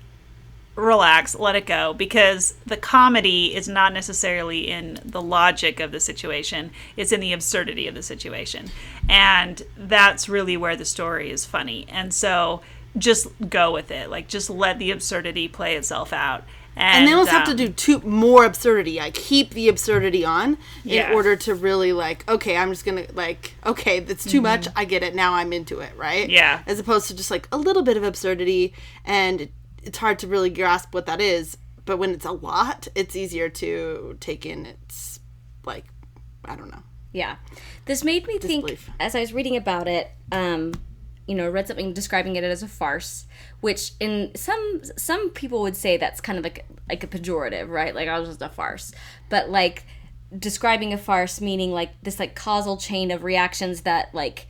[0.76, 6.00] relax, let it go because the comedy is not necessarily in the logic of the
[6.00, 8.70] situation, it's in the absurdity of the situation.
[9.08, 11.86] And that's really where the story is funny.
[11.90, 12.62] And so
[12.98, 14.10] just go with it.
[14.10, 16.44] Like just let the absurdity play itself out.
[16.76, 19.00] And, And they almost have to um, do two more absurdity.
[19.00, 21.10] I keep the absurdity on Yeah.
[21.10, 24.68] in order to really like, okay, I'm just gonna like, okay, that's too much.
[24.76, 25.14] I get it.
[25.14, 26.24] Now I'm into it, right?
[26.24, 26.32] Mm-hmm.
[26.32, 26.64] Yeah.
[26.66, 28.74] As opposed to just like a little bit of absurdity,
[29.06, 29.50] and
[29.84, 31.58] it's hard to really grasp what that is.
[31.86, 34.65] But when it's a lot, it's easier to take in.
[34.65, 35.19] It's
[35.65, 35.86] like,
[36.46, 36.84] I don't know.
[37.12, 37.36] Yeah.
[37.86, 40.74] This made me think as I was reading about it, um,
[41.28, 43.28] you know, read something describing it as a farce,
[43.62, 47.96] which in some some people would say that's kind of like like a pejorative, right?
[47.96, 48.91] Like I was just a farce.
[49.30, 49.86] But like
[50.38, 54.48] describing a farce meaning like this like causal chain of reactions that like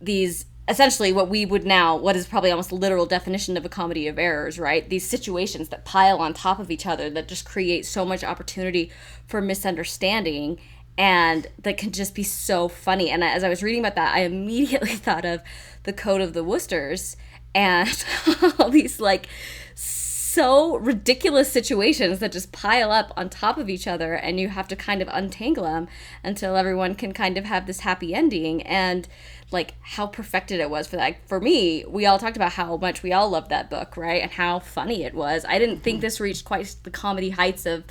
[0.00, 4.06] these essentially what we would now what is probably almost literal definition of a comedy
[4.06, 4.88] of errors right?
[4.88, 8.90] These situations that pile on top of each other that just create so much opportunity
[9.26, 10.58] for misunderstanding
[10.98, 13.10] and that can just be so funny.
[13.10, 15.40] And as i was reading about that i immediately thought of
[15.84, 17.16] the code of the Woosters
[17.54, 18.04] and
[18.58, 19.26] all these like
[20.32, 24.66] so ridiculous situations that just pile up on top of each other and you have
[24.66, 25.86] to kind of untangle them
[26.24, 28.62] until everyone can kind of have this happy ending.
[28.62, 29.06] And
[29.50, 31.16] like how perfected it was for that.
[31.28, 34.22] For me we all talked about how much we all loved that book right?
[34.22, 35.44] And how funny it was.
[35.46, 37.84] I didn't think this reached quite the comedy heights of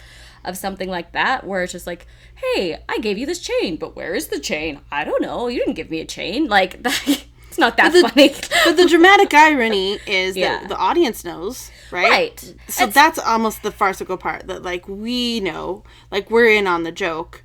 [0.44, 3.96] of something like that where it's just like hey i gave you this chain but
[3.96, 4.82] where is the chain?
[4.92, 5.48] I don't know.
[5.48, 6.48] You didn't give me a chain.
[6.48, 6.82] Like
[7.52, 8.34] it's not that the- funny
[8.64, 10.60] But the dramatic irony is Yeah.
[10.62, 12.10] that the audience knows, right?
[12.10, 12.40] Right.
[12.70, 16.84] So It's- that's almost the farcical part that like we know, like we're in on
[16.84, 17.44] the joke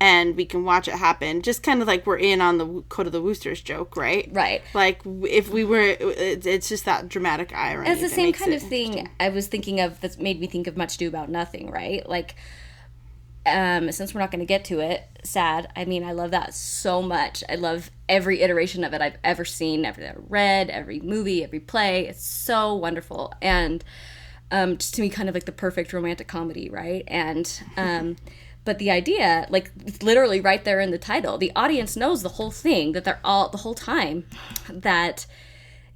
[0.00, 1.42] and we can watch it happen.
[1.42, 4.28] Just kind of like we're in on the Code of the Woosters joke, right?
[4.32, 4.62] Right.
[4.74, 7.90] Like if we were, it- it's just that dramatic irony.
[7.90, 10.76] it's the same kind of thing I was thinking of that made me think of
[10.76, 12.08] Much Ado About Nothing, right?
[12.08, 12.36] Like,
[13.56, 15.70] um, since we're not going to get to it, sad.
[15.76, 17.44] I mean, I love that so much.
[17.48, 22.06] I love every iteration of it I've ever seen, ever read, every movie, every play.
[22.06, 23.32] It's so wonderful.
[23.40, 23.84] And
[24.50, 27.04] um, just to me, kind of like the perfect romantic comedy, right?
[27.06, 28.16] And, um,
[28.64, 29.70] but the idea, like,
[30.02, 33.48] literally right there in the title, the audience knows the whole thing, that they're all,
[33.48, 34.26] the whole time,
[34.68, 35.26] that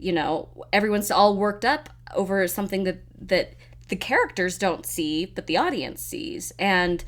[0.03, 3.55] you know everyone's all worked up over something that that
[3.89, 7.05] the characters don't see but the audience sees and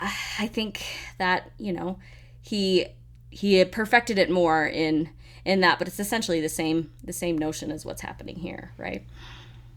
[0.38, 0.82] i think
[1.18, 1.98] that you know
[2.40, 2.86] he
[3.30, 5.10] he had perfected it more in
[5.44, 9.04] in that but it's essentially the same the same notion as what's happening here right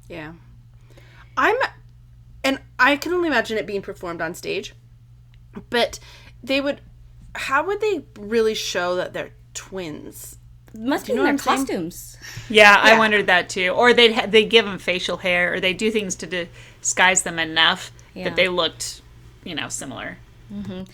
[0.08, 0.34] Yeah.
[1.38, 1.56] I'm
[2.44, 4.74] and I can only imagine it being performed on stage.
[5.70, 6.00] But
[6.44, 6.82] they would
[7.36, 10.38] how would they really show that they're twins?
[10.74, 11.58] must be you in their what I'm saying?
[11.68, 12.18] costumes
[12.50, 13.70] Yeah, I wondered that too.
[13.70, 16.48] Or they'd ha- they give them facial hair, or they do things to
[16.82, 18.26] disguise them enough Yeah.
[18.26, 19.01] that they looked,
[19.44, 20.18] you know, similar.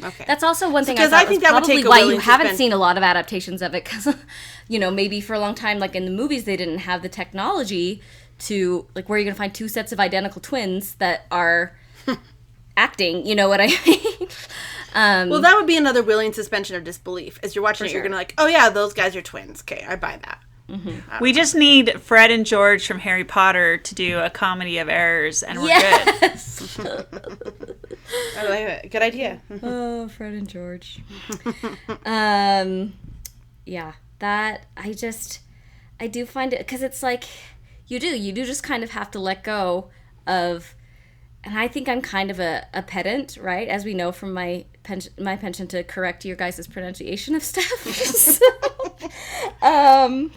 [0.03, 0.23] Okay.
[0.27, 1.99] That's also one thing Because thought I think was that would probably take a why
[1.99, 2.57] you willing haven't suspension.
[2.57, 4.15] seen a lot of adaptations of it because,
[4.67, 7.10] you know, maybe for a long time, like in the movies, they didn't have the
[7.10, 8.01] technology
[8.39, 11.75] to like where are you're gonna find two sets of identical twins that are
[12.77, 13.25] acting.
[13.25, 14.27] You know what I mean?
[14.93, 17.39] um, Well, that would be another willing suspension of disbelief.
[17.41, 19.62] As you're watching it, you're gonna like, oh yeah, those guys are twins.
[19.62, 20.39] Okay, I buy that.
[21.21, 25.41] We just need Fred and George from Harry Potter to do a comedy of errors,
[25.43, 26.08] and we're good.
[26.21, 26.80] yes.
[28.38, 28.91] I like it.
[28.91, 29.41] Good idea.
[29.63, 31.01] oh, Fred and George.
[32.06, 32.93] um,
[33.65, 35.39] yeah, that I just
[35.99, 37.23] I do find it because it's like
[37.88, 39.89] you do you do just kind of have to let go
[40.25, 40.75] of,
[41.43, 43.67] and I think I'm kind of a, a pedant, right?
[43.67, 47.86] As we know from my pension my penchant to correct your guys' pronunciation of stuff.
[49.62, 50.32] Um,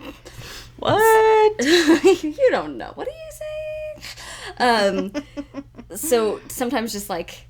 [0.80, 1.64] What?
[2.22, 2.92] you don't know.
[2.94, 5.12] What are you saying?
[5.12, 7.46] Um, so sometimes just like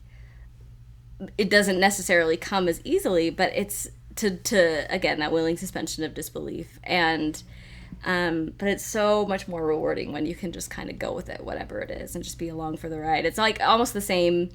[1.38, 6.14] it doesn't necessarily come as easily, but it's to to again that willing suspension of
[6.14, 7.42] disbelief and.
[8.04, 11.28] Um, but it's so much more rewarding when you can just kind of go with
[11.28, 13.26] it, whatever it is, and just be along for the ride.
[13.26, 14.50] It's like almost the same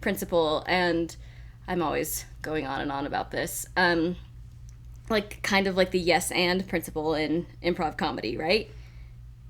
[0.00, 1.14] principle, and
[1.68, 3.64] I'm always going on and on about this.
[3.76, 4.16] Um,
[5.10, 8.70] like kind of like the yes and principle in improv comedy, right?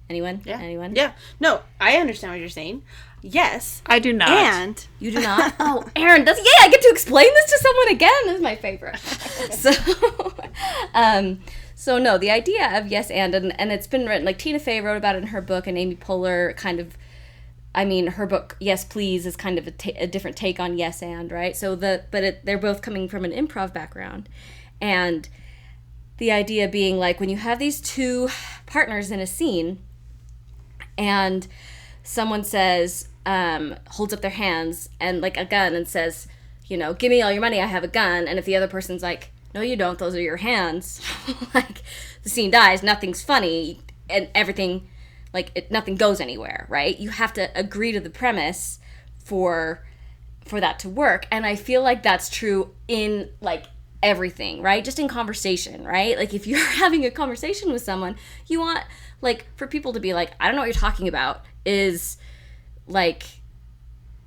[0.08, 0.42] Anyone?
[0.44, 0.60] Yeah.
[0.60, 0.96] Anyone?
[0.96, 1.12] Yeah.
[1.38, 2.82] No, I understand what you're saying.
[3.22, 3.82] Yes.
[3.86, 4.30] I do not.
[4.30, 5.54] And You do not?
[5.60, 8.10] oh, Erin, does yeah, I get to explain this to someone again.
[8.24, 8.98] This is my favorite.
[9.52, 9.70] so
[10.94, 11.40] um
[11.74, 14.80] so no, the idea of yes and and, and it's been written like Tina Fey
[14.80, 16.96] wrote about it in her book and Amy Poehler kind of
[17.72, 21.30] I mean, her book Yes Please is kind of a, different take on yes and,
[21.30, 21.56] right?
[21.56, 24.28] So the but it, they're both coming from an improv background.
[24.80, 25.28] And
[26.20, 28.28] the idea being like when you have these two
[28.66, 29.78] partners in a scene
[30.98, 31.48] and
[32.02, 36.28] someone says um, holds up their hands and like a gun and says
[36.66, 38.68] you know give me all your money i have a gun and if the other
[38.68, 41.00] person's like no you don't those are your hands
[41.54, 41.82] like
[42.22, 43.80] the scene dies nothing's funny
[44.10, 44.86] and everything
[45.32, 46.98] like it, nothing goes anywhere right?
[46.98, 48.78] You have to agree to the premise
[49.24, 49.86] for
[50.44, 53.66] for that to work and i feel like that's true in like
[54.02, 54.84] everything right?
[54.84, 56.16] Just in conversation right?
[56.16, 58.84] Like if you're having a conversation with someone you want
[59.20, 62.16] like for people to be like i don't know what you're talking about is
[62.86, 63.24] like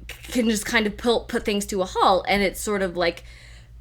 [0.08, 3.24] can just kind of put, put things to a halt and it sort of like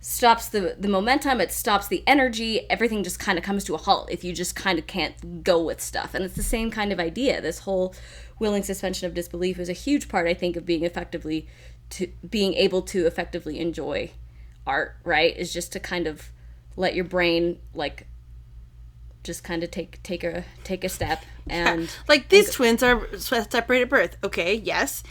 [0.01, 3.79] stops the the momentum it stops the energy everything just kind of comes to a
[3.79, 6.13] halt if you just kind of can't go with stuff.
[6.13, 7.41] And it's the same kind of idea.
[7.41, 7.95] This whole
[8.41, 11.47] willing suspension of disbelief is a huge part i think of being effectively
[11.89, 14.11] to being able to effectively enjoy
[14.67, 15.37] art, right?
[15.37, 16.31] Is just to kind of
[16.77, 18.07] let your brain like
[19.25, 23.85] just kind of take take a take a step and Like these twins are separated
[23.85, 24.17] at birth.
[24.25, 25.03] Okay, yes.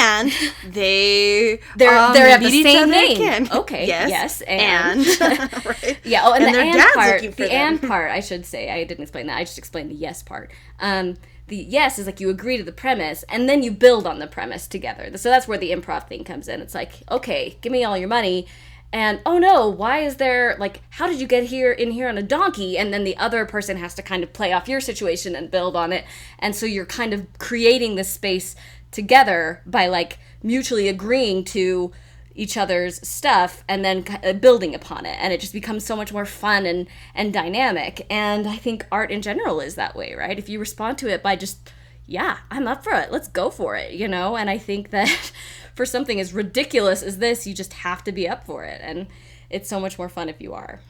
[0.00, 0.32] And
[0.68, 3.48] they They're- um, they're at the same name.
[3.52, 5.98] Okay, yes, and, and- right.
[6.04, 6.22] Yeah.
[6.24, 7.50] Oh, and, And the their and dad's part, the them.
[7.50, 9.36] and part, I should say, I didn't explain that.
[9.36, 10.50] I just explained the yes part.
[10.80, 11.16] Um,
[11.48, 14.26] the yes is like you agree to the premise, and then you build on the
[14.26, 15.16] premise together.
[15.18, 16.60] So that's where the improv thing comes in.
[16.60, 18.46] It's like, okay, give me all your money,
[18.92, 22.16] and oh no, why is there like, how did you get here in here on
[22.16, 22.78] a donkey?
[22.78, 25.76] And then the other person has to kind of play off your situation and build
[25.76, 26.04] on it,
[26.38, 28.56] and so you're kind of creating this space
[28.90, 31.92] together by like mutually agreeing to
[32.36, 35.16] each other's stuff and then uh, building upon it.
[35.20, 38.06] And it just becomes so much more fun and and dynamic.
[38.10, 40.38] And i think art in general is that way right?
[40.38, 41.72] If you respond to it by just
[42.06, 43.10] yeah i'm up for it.
[43.10, 44.36] Let's go for it you know?
[44.36, 45.32] And i think that
[45.76, 49.06] for something as ridiculous as this you just have to be up for it and
[49.48, 50.80] it's so much more fun if you are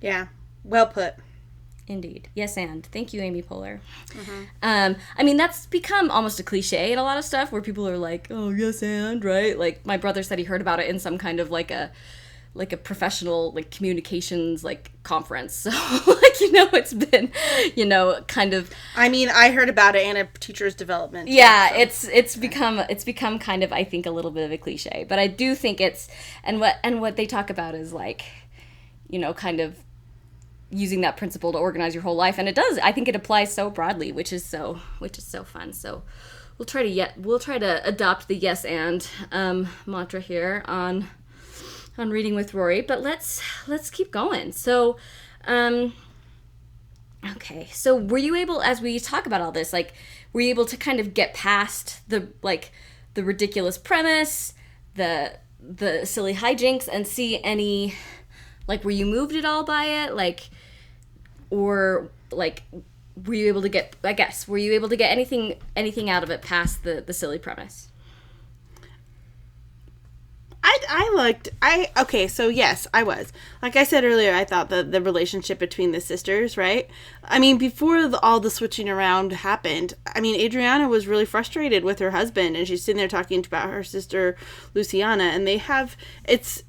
[0.00, 0.28] Yeah.
[0.64, 1.14] Well put.
[1.88, 2.28] Indeed.
[2.34, 3.80] Yes, and thank you, Amy Poehler.
[4.62, 7.88] Um, I mean, that's become almost a cliche in a lot of stuff where people
[7.88, 10.98] are like, "Oh, yes, and right." Like my brother said, he heard about it in
[10.98, 11.90] some kind of like a
[12.54, 15.66] like a professional like communications like conference.
[15.70, 17.30] So like you know, it's been
[17.76, 21.28] you know kind of I mean, I heard about it in a teacher's development.
[21.28, 24.56] yeah it's it's become it's become kind of i think a little bit of a
[24.58, 26.08] cliche but i do think it's
[26.44, 28.24] and what and what they talk about is like
[29.08, 29.78] you know kind of
[30.70, 33.52] using that principle to organize your whole life and it does i think it applies
[33.52, 36.02] so broadly which is so which is so fun so
[36.56, 41.08] we'll try to yet we'll try to adopt the yes and um, mantra here on
[41.98, 44.96] on reading with rory but let's let's keep going so
[45.46, 45.92] um
[47.32, 49.92] Okay, so were you able, as we talk about all this, like,
[50.32, 52.70] were you able to kind of get past the like
[53.14, 54.54] the ridiculous premise,
[54.94, 57.94] the the silly hijinks, and see any,
[58.68, 60.48] like, were you moved at all by it, like,
[61.50, 62.62] or like,
[63.26, 63.96] were you able to get?
[64.04, 67.12] I guess were you able to get anything anything out of it past the the
[67.12, 67.88] silly premise?
[70.70, 74.68] I, I liked I okay so yes I was like I said earlier I thought
[74.68, 76.88] that the relationship between the sisters right
[77.24, 81.84] I mean before the, all the switching around happened I mean Adriana was really frustrated
[81.84, 84.36] with her husband and she's sitting there talking about her sister
[84.74, 86.62] Luciana and they have it's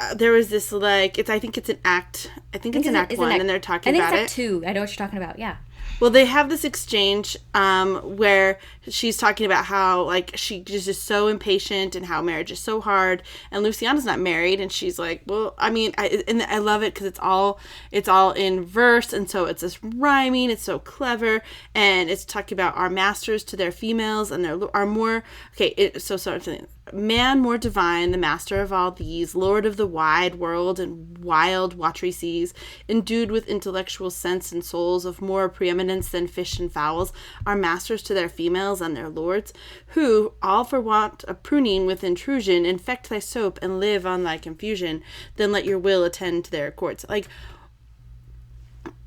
[0.00, 2.96] uh, there was this like it's I think it's an act I think it's an
[2.96, 4.66] act Is it one act- and they're talking I think about it's it act two.
[4.66, 5.38] I know what you're talking about.
[5.38, 5.56] Yeah.
[6.00, 11.00] well, they have this exchange um, where she's talking about how like she just is
[11.00, 15.22] so impatient and how marriage is so hard, and Luciana's not married, and she's like,
[15.26, 19.12] well, I mean, I, and I love it because it's all it's all in verse,
[19.12, 21.42] and so it's this rhyming, it's so clever,
[21.74, 25.74] and it's talking about our masters to their females, and their are more okay.
[25.76, 26.66] It, so sorry.
[26.92, 31.74] Man more divine, the master of all these, lord of the wide world and wild,
[31.74, 32.52] watery seas,
[32.88, 37.12] endued with intellectual sense and souls of more preeminence than fish and fowls,
[37.46, 39.52] are masters to their females and their lords,
[39.88, 44.38] who, all for want of pruning with intrusion, infect thy soap and live on thy
[44.38, 45.02] confusion,
[45.36, 47.04] then let your will attend to their courts.
[47.08, 47.28] Like,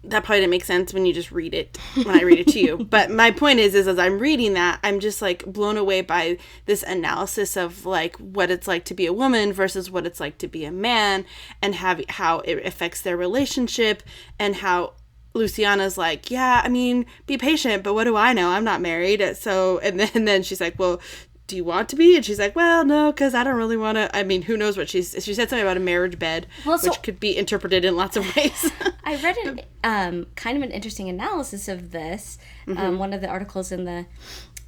[0.10, 2.60] that probably didn't make sense when you just read it when I read it to
[2.60, 2.78] you.
[2.96, 6.38] But my point is, is as I'm reading that, I'm just like blown away by
[6.66, 10.38] this analysis of like what it's like to be a woman versus what it's like
[10.40, 11.26] to be a man,
[11.62, 14.04] and have how it affects their relationship,
[14.40, 14.94] and how
[15.36, 18.50] Luciana's like, yeah, I mean, be patient, but what do I know?
[18.50, 21.00] I'm not married, so and then and then she's like, well.
[21.48, 22.16] Do you want to be?
[22.16, 24.78] And she's like, "Well, no, because I don't really want to." I mean, who knows
[24.78, 25.12] what she's?
[25.24, 28.18] She said something about a marriage bed, Well, so- which could be interpreted in lots
[28.18, 28.72] of ways.
[29.06, 32.40] I read an, um, kind of an interesting analysis of this.
[32.76, 34.08] Um, one of the articles in the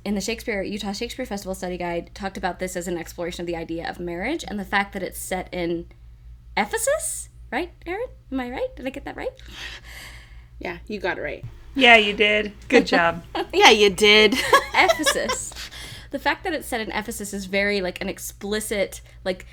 [0.05, 3.47] in the Shakespeare Utah Shakespeare Festival Study Guide talked about this as an exploration of
[3.47, 5.87] the idea of marriage and the fact that it's set in
[6.55, 7.29] Ephesus.
[7.51, 8.05] Right, Erin?
[8.31, 8.75] Am I right?
[8.75, 9.31] Did I get that right?
[10.59, 11.45] Yeah, you got it right.
[11.75, 12.53] Yeah, you did.
[12.69, 13.23] Good job.
[13.53, 14.35] Yeah, you did.
[14.73, 15.53] Ephesus.
[16.11, 19.45] the fact that it's set in Ephesus is very like an explicit like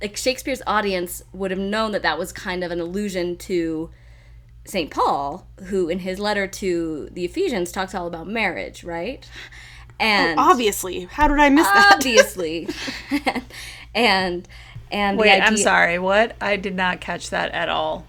[0.00, 3.90] like Shakespeare's audience would have known that that was kind of an allusion to
[4.66, 4.90] St.
[4.90, 9.28] Paul, who in his letter to the Ephesians talks all about marriage, right?
[10.00, 11.92] And oh, Obviously, how did I miss that?
[11.96, 12.68] obviously.
[13.94, 14.48] and
[14.90, 15.98] and Wait, the idea, I'm sorry.
[15.98, 16.36] What?
[16.40, 18.06] I did not catch that at all.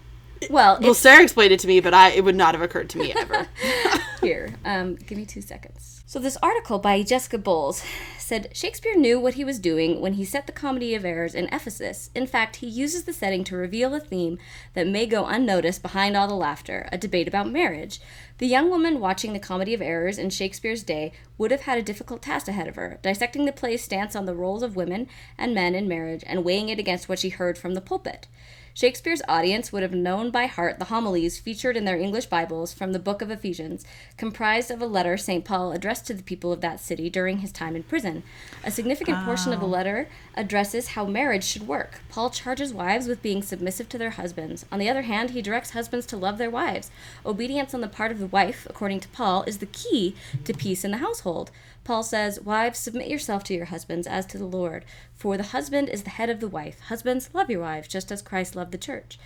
[0.50, 2.98] Well, Well, Sarah explained it to me, but I it would not have occurred to
[2.98, 3.48] me ever.
[4.26, 4.54] here.
[4.66, 6.04] Um, give me two seconds.
[6.08, 7.84] So, this article by Jessica Bowles
[8.18, 11.46] said Shakespeare knew what he was doing when he set the Comedy of Errors in
[11.52, 12.10] Ephesus.
[12.16, 14.40] In fact, he uses the setting to reveal a theme
[14.74, 18.00] that may go unnoticed behind all the laughter a debate about marriage.
[18.40, 21.84] The young woman watching the Comedy of Errors in Shakespeare's day would have had a
[21.84, 25.54] difficult task ahead of her, dissecting the play's stance on the roles of women and
[25.54, 28.28] men in marriage and weighing it against what she heard from the pulpit.
[28.76, 32.92] Shakespeare's audience would have known by heart the homilies featured in their English Bibles from
[32.92, 33.86] the book of Ephesians,
[34.18, 35.46] comprised of a letter St.
[35.46, 38.22] Paul addressed to the people of that city during his time in prison.
[38.66, 39.70] A significant portion of the ah.
[39.70, 42.02] letter addresses how marriage should work.
[42.10, 44.66] Paul charges wives with being submissive to their husbands.
[44.74, 46.92] On the other hand, he directs husbands to love their wives.
[47.26, 50.84] Obedience on the part of the wife, according to Paul, is the key to peace
[50.84, 51.50] in the household.
[51.86, 54.84] Paul says, Wives, submit yourself to your husbands as to the Lord,
[55.14, 56.80] for the husband is the head of the wife.
[56.82, 59.20] Husbands, love your wives, just as Christ loved the church.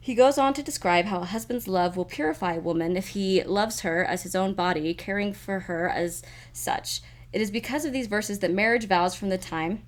[0.00, 3.42] He goes on to describe how a husband's love will purify a woman if he
[3.42, 6.22] loves her as his own body, caring for her as
[6.52, 7.02] such.
[7.32, 9.82] It is because of these verses that marriage vows from the time,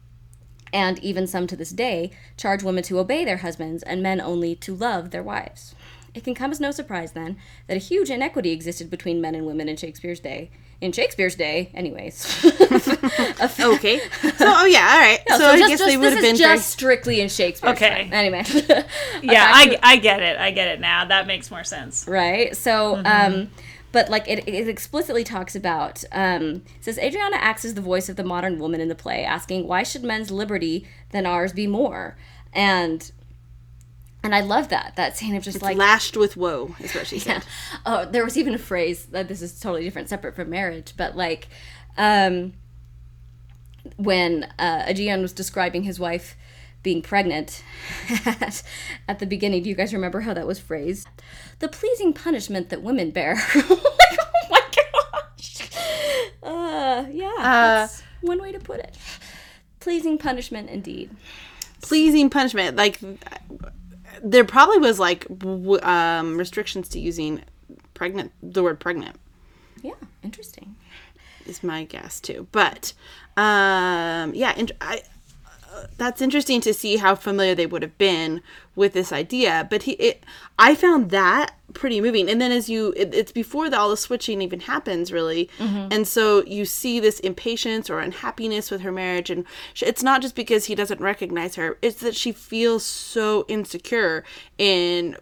[0.73, 4.57] and even some to this day, charge women to obey their husbands and men only
[4.57, 5.77] to love their wives.
[6.13, 7.37] It can come as no surprise, then,
[7.69, 10.51] that a huge inequity existed between men and women in Shakespeare's day.
[10.81, 12.25] In Shakespeare's day, anyways.
[13.61, 13.99] okay.
[14.39, 15.21] So, oh yeah, all right.
[15.29, 17.71] No, so, I just- guess just- they would have been just very strictly in Shakespeare.
[17.71, 18.05] Okay.
[18.05, 18.13] time.
[18.13, 18.43] Anyway.
[19.23, 20.39] Yeah, Back to- I, I get it.
[20.39, 21.05] I get it now.
[21.05, 22.07] That makes more sense.
[22.09, 23.35] right so Mm-hmm.
[23.35, 23.51] um
[23.93, 28.09] but like it, it explicitly talks about um it says adriana acts as the voice
[28.09, 31.67] of the modern woman in the play asking why should men's liberty than ours be
[31.67, 32.17] more
[32.53, 33.13] and
[34.23, 37.19] and i love that that scene of just like lashed with woe, is what she
[37.29, 37.45] said.
[37.87, 41.17] oh there was even a phrase that this is totally different separate from marriage but
[41.17, 41.49] like
[41.97, 42.53] um
[43.97, 46.37] when uh, Aegeon was describing his wife
[46.83, 47.63] being pregnant
[48.27, 48.63] at,
[49.09, 51.09] at the beginning, do you guys remember how that was phrased?
[51.59, 53.37] The pleasing punishment that women bear.
[53.55, 53.97] oh
[54.51, 55.71] my gosh.
[56.43, 58.97] Uh, yeah, that's one way to put it.
[59.79, 61.11] Pleasing punishment indeed.
[61.83, 62.99] Pleasing punishment, like
[64.23, 67.43] there probably was like w- um, restrictions to using
[67.95, 68.33] pregnant.
[68.43, 69.17] The word pregnant
[69.83, 70.77] Yeah, interesting.
[71.47, 72.93] is my guess too, but
[73.37, 75.03] um, yeah, and I.
[75.97, 78.43] That's interesting to see how familiar they would have been
[78.75, 80.25] with this idea, but he, it,
[80.59, 82.29] I found that pretty moving.
[82.29, 85.89] And then as you, it, it's before the, all the switching even happens, really, mm-hmm.
[85.91, 90.23] and so you see this impatience or unhappiness with her marriage, and sh- it's not
[90.23, 94.25] just because he doesn't recognize her; it's that she feels so insecure
[94.59, 95.17] in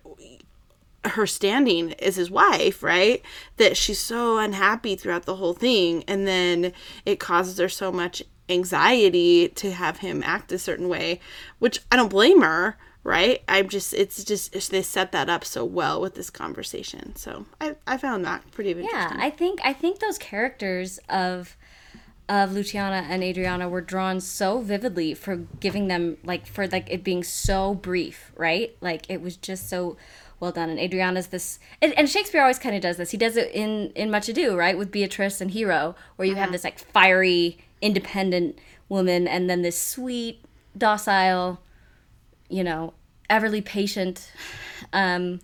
[1.05, 3.23] her standing as his wife, right?
[3.57, 6.05] That she's so unhappy throughout the whole thing.
[6.09, 6.73] And then
[7.07, 11.21] it causes her so much anxiety to have him act a certain way,
[11.59, 13.43] which I don't blame her, right?
[13.49, 17.17] I'm just, it's just, they set that up so well with this conversation.
[17.17, 18.99] So I, I found that pretty interesting.
[18.99, 21.57] Yeah, I think I think those characters of
[22.29, 27.03] of Luciana and Adriana were drawn so vividly for giving them like for like it
[27.03, 28.77] being so brief, right?
[28.81, 29.97] Like it was just so
[30.41, 30.69] well done.
[30.71, 33.11] And Adriana's this, and, and Shakespeare always kind of does this.
[33.11, 36.45] He does it in in Much Ado, right, with Beatrice and Hero, where you have
[36.45, 36.53] uh-huh.
[36.53, 38.59] this like fiery, independent
[38.89, 40.45] woman, and then this sweet,
[40.77, 41.61] docile,
[42.49, 42.95] you know,
[43.29, 44.33] everly patient,
[44.93, 45.41] um,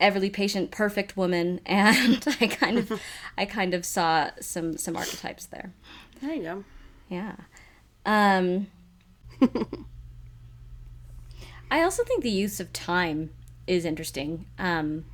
[0.00, 3.00] everly patient, perfect woman, and I kind of,
[3.38, 5.72] I kind of saw some some archetypes there.
[6.20, 6.64] There you go.
[7.08, 7.36] Yeah.
[8.06, 8.68] Um,
[11.70, 13.30] I also think the use of time
[13.66, 14.46] is interesting.
[14.58, 15.04] Um,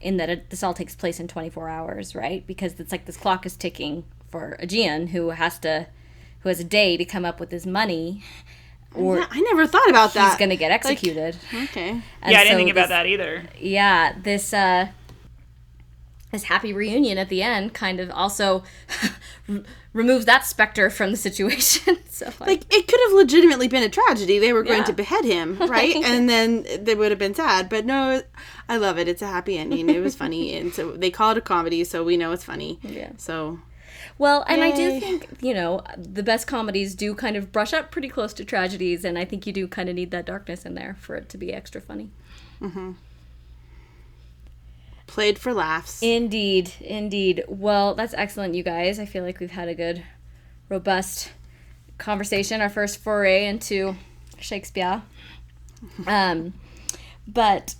[0.00, 2.46] in that it, this all takes place in 24 hours, right?
[2.46, 4.04] Because it's like this clock is ticking
[4.34, 5.86] for Aegeon, who has to,
[6.40, 8.24] who has a day to come up with his money,
[8.92, 10.30] or I never thought about that.
[10.30, 11.36] he's going to get executed.
[11.54, 11.90] Okay.
[11.90, 13.44] And yeah, I didn't so think about this- that either.
[13.60, 14.88] yeah this uh
[16.32, 18.64] this happy reunion at the end kind of also
[19.48, 19.60] r-
[19.92, 23.88] removes that specter from the situation so like, Like it could have legitimately been a
[23.88, 24.40] tragedy.
[24.40, 24.84] They were going Yeah.
[24.86, 25.94] to behead him, right?
[25.94, 27.68] and then they would have been sad.
[27.68, 28.20] But no,
[28.68, 29.06] I love it.
[29.06, 29.88] It's a happy ending.
[29.88, 32.80] It was funny, and so they call it a comedy, so we know it's funny.
[32.82, 33.12] Yeah.
[33.16, 33.60] So
[34.18, 37.90] well and i do think you know the best comedies do kind of brush up
[37.90, 40.74] pretty close to tragedies and i think you do kind of need that darkness in
[40.74, 42.10] there for it to be extra funny.
[42.60, 42.92] Mm-hmm.
[45.06, 46.02] played for laughs.
[46.02, 47.44] indeed indeed.
[47.48, 48.98] Well that's excellent you guys.
[48.98, 50.02] I feel like we've had a good
[50.68, 51.32] robust
[51.98, 53.96] conversation our first foray into
[54.38, 55.02] shakespeare.
[56.06, 56.54] Um
[57.26, 57.74] but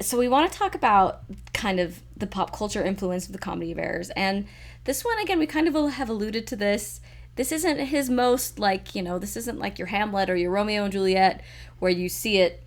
[0.00, 1.22] so we want to talk about
[1.62, 4.10] kind of the pop culture influence of the comedy of errors.
[4.10, 4.46] And
[4.82, 7.00] this one again we kind of have alluded to this.
[7.36, 10.82] This isn't his most like you know this isn't like your hamlet or your romeo
[10.82, 11.40] and juliet
[11.78, 12.64] where you see it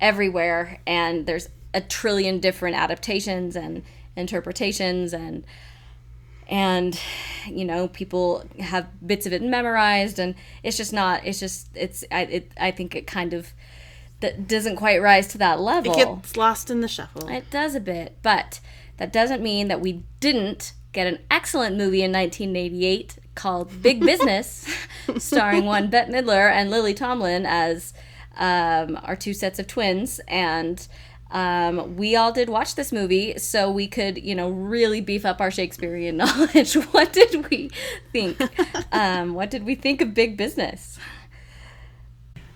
[0.00, 3.82] everywhere and there's a trillion different adaptations and
[4.16, 5.46] interpretations and
[6.48, 7.00] and
[7.46, 12.04] you know people have bits of it memorized and it's just not it's just it's
[12.10, 13.54] i it, i think it kind of
[14.22, 17.28] that doesn't quite rise to that level It gets lost in the shuffle.
[17.28, 18.60] it does a bit, but
[18.96, 24.66] that doesn't mean that we didn't get an excellent movie in 1988 called Big Business,
[25.18, 27.92] starring one Bette Midler and Lily Tomlin as
[28.36, 30.20] um, our two sets of twins.
[30.28, 30.86] And
[31.30, 35.40] um, we all did watch this movie so we could, you know, really beef up
[35.40, 36.74] our Shakespearean knowledge.
[36.74, 37.70] what did we
[38.12, 38.38] think?
[38.92, 40.98] um, what did we think of Big Business?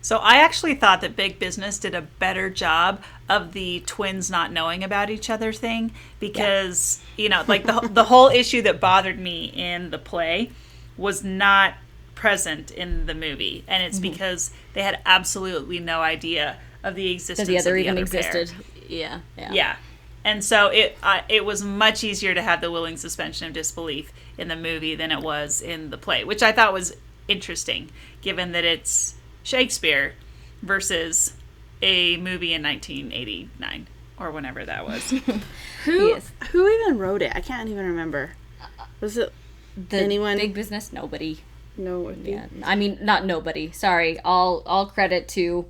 [0.06, 4.52] So I actually thought that Big Business did a better job of the twins not
[4.52, 5.90] knowing about each other thing
[6.20, 10.52] because you know, like the the whole issue that bothered me in the play
[10.96, 11.74] was not
[12.14, 17.48] present in the movie, and it's because they had absolutely no idea of the existence
[17.48, 18.52] That the other of the even other existed.
[18.88, 19.52] Yeah, yeah.
[19.52, 19.76] Yeah.
[20.22, 24.12] And so it uh, it was much easier to have the willing suspension of disbelief
[24.38, 26.94] in the movie than it was in the play, which I thought was
[27.26, 27.90] interesting,
[28.22, 29.15] given that it's
[29.46, 30.14] Shakespeare
[30.60, 31.34] versus
[31.80, 33.86] a movie in 1989
[34.18, 35.10] or whenever that was.
[35.84, 36.32] Who Yes.
[36.50, 37.30] who even wrote it?
[37.34, 38.30] I can't even remember.
[39.00, 39.32] Was it
[39.76, 40.92] The Anyone- Big Business?
[40.92, 41.38] Nobody.
[41.76, 42.10] no?
[42.24, 43.70] Yeah, I mean, not nobody.
[43.70, 45.66] Sorry, all all credit to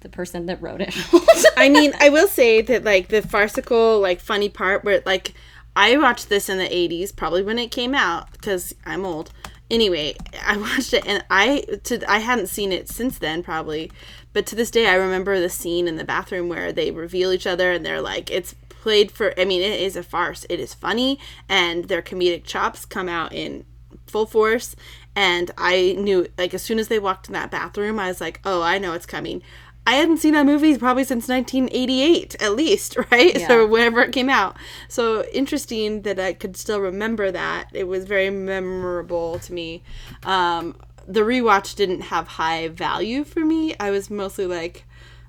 [0.00, 0.94] the person that wrote it.
[1.56, 5.34] I mean, I will say that like the farcical, like funny part where like
[5.74, 9.32] I watched this in the '80s, probably when it came out, because I'm old.
[9.70, 10.14] Anyway,
[10.44, 13.90] I watched it and I to I hadn't seen it since then, probably,
[14.32, 17.46] but to this day I remember the scene in the bathroom where they reveal each
[17.46, 18.54] other and they're like it's
[18.88, 19.38] played for.
[19.38, 20.46] I mean, it is a farce.
[20.48, 23.64] It is funny, and their comedic chops come out in
[24.06, 24.74] full force.
[25.14, 28.40] And I knew, like, as soon as they walked in that bathroom, I was like,
[28.44, 29.42] oh, I know it's coming.
[29.88, 33.34] I hadn't seen that movie probably since 1988, at least, right?
[33.38, 33.48] Yeah.
[33.48, 34.54] So whenever it came out.
[34.86, 37.70] So interesting that I could still remember that.
[37.72, 39.82] It was very memorable to me.
[40.24, 40.76] Um,
[41.06, 43.74] the rewatch didn't have high value for me.
[43.80, 44.84] I was mostly like,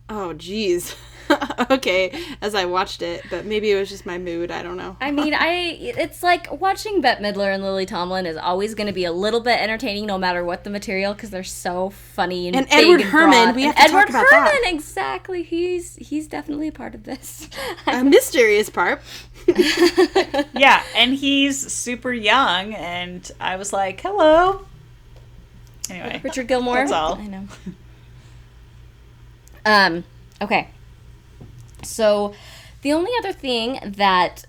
[0.09, 0.93] oh, geez.
[1.71, 4.51] okay, as I watched it, but maybe it was just my mood.
[4.51, 4.97] I don't know.
[4.99, 8.93] I mean, I it's like watching Bette Midler and Lily Tomlin is always going to
[8.93, 12.55] be a little bit entertaining, no matter what the material, because they're so funny and
[12.55, 13.55] And big Edward and Herrmann, broad.
[13.55, 14.61] we And have to talk Edward about that.
[14.65, 15.43] Exactly.
[15.43, 17.49] He's he's definitely a part of this.
[17.87, 19.01] A mysterious part.
[20.53, 24.65] yeah, and he's super young and I was like, "Hello."
[25.89, 26.75] Anyway, Richard Gilmore.
[26.75, 27.15] That's all.
[27.15, 27.47] I know.
[29.65, 30.03] Um.
[30.41, 30.69] Okay.
[31.83, 32.33] So,
[32.81, 34.45] the only other thing that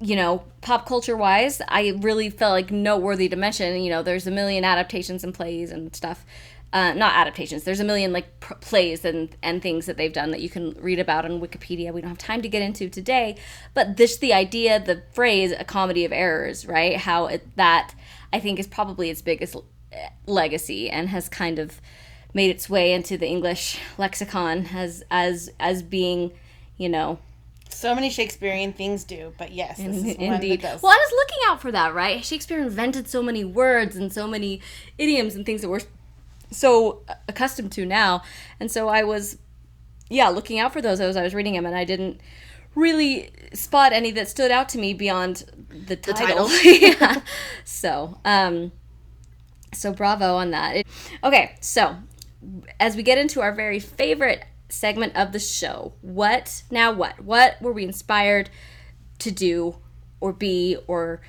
[0.00, 3.82] you know, pop culture wise, I really felt like noteworthy to mention.
[3.82, 6.24] You know, there's a million adaptations and plays and stuff.
[6.72, 7.64] Uh, not adaptations.
[7.64, 10.72] There's a million like pr- plays and and things that they've done that you can
[10.80, 11.92] read about on Wikipedia.
[11.92, 13.36] We don't have time to get into today,
[13.72, 16.96] but this the idea, the phrase, a comedy of errors, right?
[16.96, 17.94] How it, that
[18.32, 19.56] I think is probably its biggest
[20.26, 21.80] legacy and has kind of
[22.34, 26.32] made its way into the English lexicon as as as being,
[26.76, 27.18] you know,
[27.68, 30.60] So many Shakespearean things do, but yes, this is one indeed.
[30.62, 30.82] that does.
[30.82, 32.24] Well, I was looking out for that, right?
[32.24, 34.60] Shakespeare invented so many words and so many
[34.98, 35.80] idioms and things that we're
[36.50, 38.22] so accustomed to now,
[38.60, 39.38] and so I was,
[40.08, 42.20] yeah, looking out for those as I was reading them, and I didn't
[42.74, 45.44] really spot any that stood out to me beyond
[45.86, 46.48] the title.
[46.48, 46.50] title.
[46.64, 47.20] yeah.
[47.64, 48.70] So, um,
[49.72, 50.76] so bravo on that.
[50.76, 50.86] It-
[51.24, 51.96] okay, so
[52.78, 56.92] as we get into our very favorite segment of the show, what now?
[56.92, 58.50] What what were we inspired
[59.20, 59.76] to do,
[60.20, 61.20] or be, or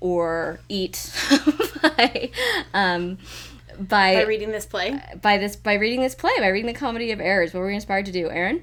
[0.00, 1.12] or eat
[1.82, 2.30] by
[2.72, 3.18] um,
[3.78, 7.10] by By reading this play, by this by reading this play by reading the Comedy
[7.10, 7.52] of Errors?
[7.52, 8.62] What were we inspired to do, Erin?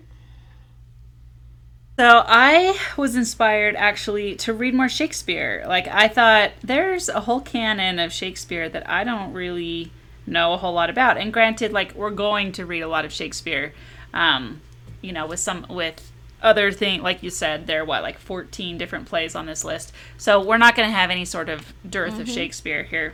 [1.99, 5.63] So I was inspired actually to read more Shakespeare.
[5.67, 9.91] Like I thought there's a whole canon of Shakespeare that I don't really
[10.25, 11.17] know a whole lot about.
[11.17, 13.73] And granted, like we're going to read a lot of Shakespeare,
[14.14, 14.62] um,
[15.01, 18.78] you know, with some with other thing like you said, there are what like 14
[18.78, 19.93] different plays on this list.
[20.18, 23.14] So we're not going to have any sort of dearth of Shakespeare here.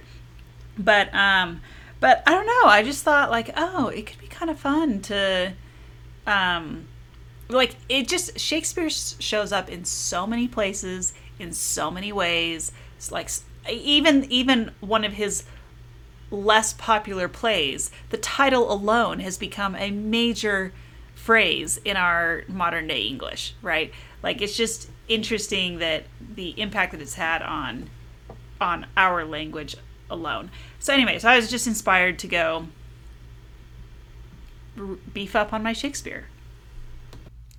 [0.78, 1.62] But um,
[2.00, 2.70] but I don't know.
[2.70, 5.54] I just thought like, oh, it could be kind of fun to
[6.28, 6.88] um
[7.50, 13.12] like it just shakespeare shows up in so many places in so many ways it's
[13.12, 13.30] like
[13.70, 15.46] even even one of his
[16.30, 20.74] less popular plays the title alone has become a major
[21.18, 23.92] phrase in our modern day english right
[24.24, 26.04] like it's just interesting that
[26.36, 27.90] the impact that it's had on
[28.62, 29.76] on our language
[30.10, 30.50] alone
[30.80, 32.68] so anyway so i was just inspired to go
[34.78, 36.28] r- beef up on my shakespeare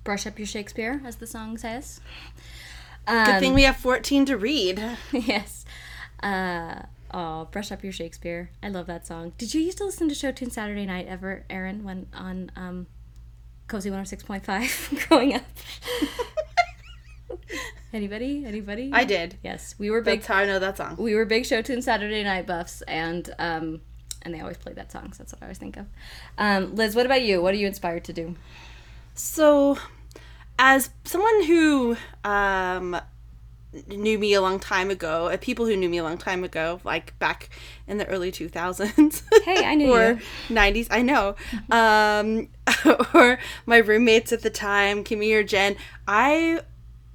[0.03, 2.01] Brush up your Shakespeare, as the song says.
[3.05, 4.81] Good thing we have 14 to read.
[5.11, 5.65] yes.
[6.23, 8.49] Uh, oh, brush up your Shakespeare.
[8.63, 9.33] I love that song.
[9.37, 12.87] Did you used to listen to Show Tune Saturday Night ever, Erin, when on um,
[13.69, 15.43] Cozy 106.5 growing up?
[17.93, 18.43] Anybody?
[18.45, 18.89] Anybody?
[18.91, 19.37] I did.
[19.43, 20.19] Yes, we were big.
[20.19, 20.95] That's how I know that song.
[20.97, 23.81] We were big Show Tune Saturday Night buffs, and um,
[24.23, 25.13] and they always played that song.
[25.13, 25.85] So that's what I always think of.
[26.37, 27.41] Um, Liz, what about you?
[27.41, 28.35] What are you inspired to do?
[29.15, 29.77] So,
[30.57, 32.99] as someone who um,
[33.87, 36.79] knew me a long time ago, uh, people who knew me a long time ago,
[36.83, 37.49] like back
[37.87, 39.23] in the early 2000s.
[39.43, 39.93] Hey, I knew you.
[39.95, 40.19] or you.
[40.49, 41.35] 90s, I know.
[41.69, 42.49] Um,
[43.13, 45.75] or my roommates at the time, Kimmy or Jen,
[46.07, 46.61] I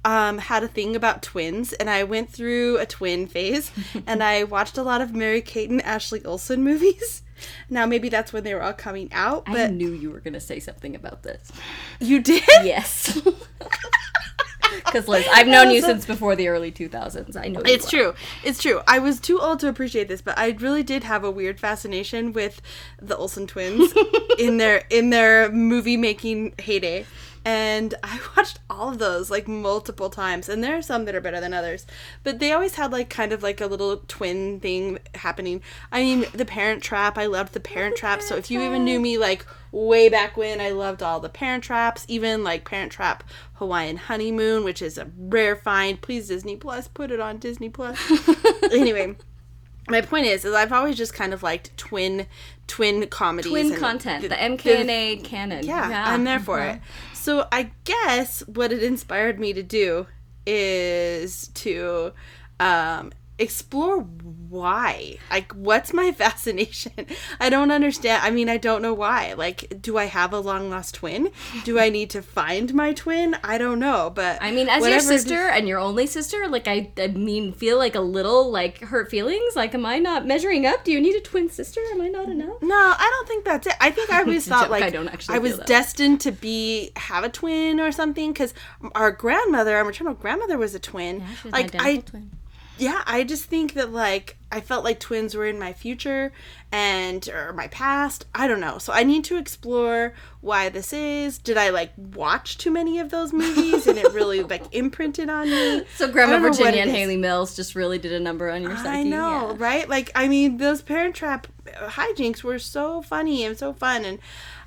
[0.05, 3.71] um, had a thing about twins, and I went through a twin phase,
[4.07, 7.23] and I watched a lot of Mary Kate and Ashley Olsen movies.
[7.69, 10.39] Now, maybe that's when they were all coming out, I but knew you were gonna
[10.39, 11.51] say something about this.
[11.99, 12.43] you did?
[12.63, 13.19] Yes.
[14.85, 17.35] Because Liz, I've known you since before the early 2000s.
[17.35, 18.13] I know you It's well.
[18.13, 18.13] true.
[18.43, 18.81] It's true.
[18.87, 22.33] I was too old to appreciate this, but I really did have a weird fascination
[22.33, 22.61] with
[23.01, 23.93] the Olsen twins
[24.39, 27.05] in their in their movie making heyday.
[27.43, 31.21] And I watched all of those like multiple times, and there are some that are
[31.21, 31.85] better than others.
[32.23, 35.61] But they always had like kind of like a little twin thing happening.
[35.91, 37.17] I mean, The Parent Trap.
[37.17, 38.21] I loved The Parent oh, Trap.
[38.21, 39.45] So if you even knew me like
[39.75, 43.23] way back when, I loved all the Parent Traps, even like Parent Trap
[43.55, 45.99] Hawaiian Honeymoon, which is a rare find.
[46.01, 47.99] Please Disney Plus, put it on Disney Plus.
[48.71, 49.15] anyway,
[49.89, 52.25] my point is, is I've always just kind of liked twin
[52.67, 55.65] twin comedies, Twin content, the the- MKNA canon.
[55.65, 56.79] yeah, I'm there for it.
[57.13, 60.07] So I guess what it inspired me to do
[60.47, 62.13] is to
[62.59, 65.17] um, explore why.
[65.29, 66.93] Like, what's my fascination?
[67.39, 68.23] I don't understand.
[68.23, 69.33] I mean, I don't know why.
[69.33, 71.31] Like, do I have a long lost twin?
[71.63, 73.35] Do I need to find my twin?
[73.43, 74.11] I don't know.
[74.13, 77.53] But I mean, as whatever your sister and your only sister, like I, I mean,
[77.53, 79.55] feel like a little like hurt feelings.
[79.55, 80.83] Like, am I not measuring up?
[80.83, 81.81] Do you need a twin sister?
[81.91, 82.61] Am I not enough?
[82.61, 83.75] No, I don't think that's it.
[83.81, 87.23] I think I always thought like I don't actually I was destined to be have
[87.23, 88.53] a twin or something because
[88.93, 91.23] our grandmother, our maternal grandmother, was a twin.
[91.41, 92.31] She's an like I, twin.
[92.77, 96.31] Yeah, I just think that like I felt like twins were in my future
[96.71, 98.25] and or my past.
[98.35, 98.77] I don't know.
[98.77, 101.37] So I need to explore why this is.
[101.37, 105.49] Did I like watch too many of those movies and it really like imprinted on
[105.49, 105.83] me?
[105.95, 106.91] So Grandma I don't know what Virginia and.
[106.91, 108.89] Hayley Mills just really did a number on your psyche.
[108.89, 109.55] I know, Yeah.
[109.57, 109.87] right?
[109.89, 114.19] Like, I mean, those Parent Trap hijinks were so funny and so fun, and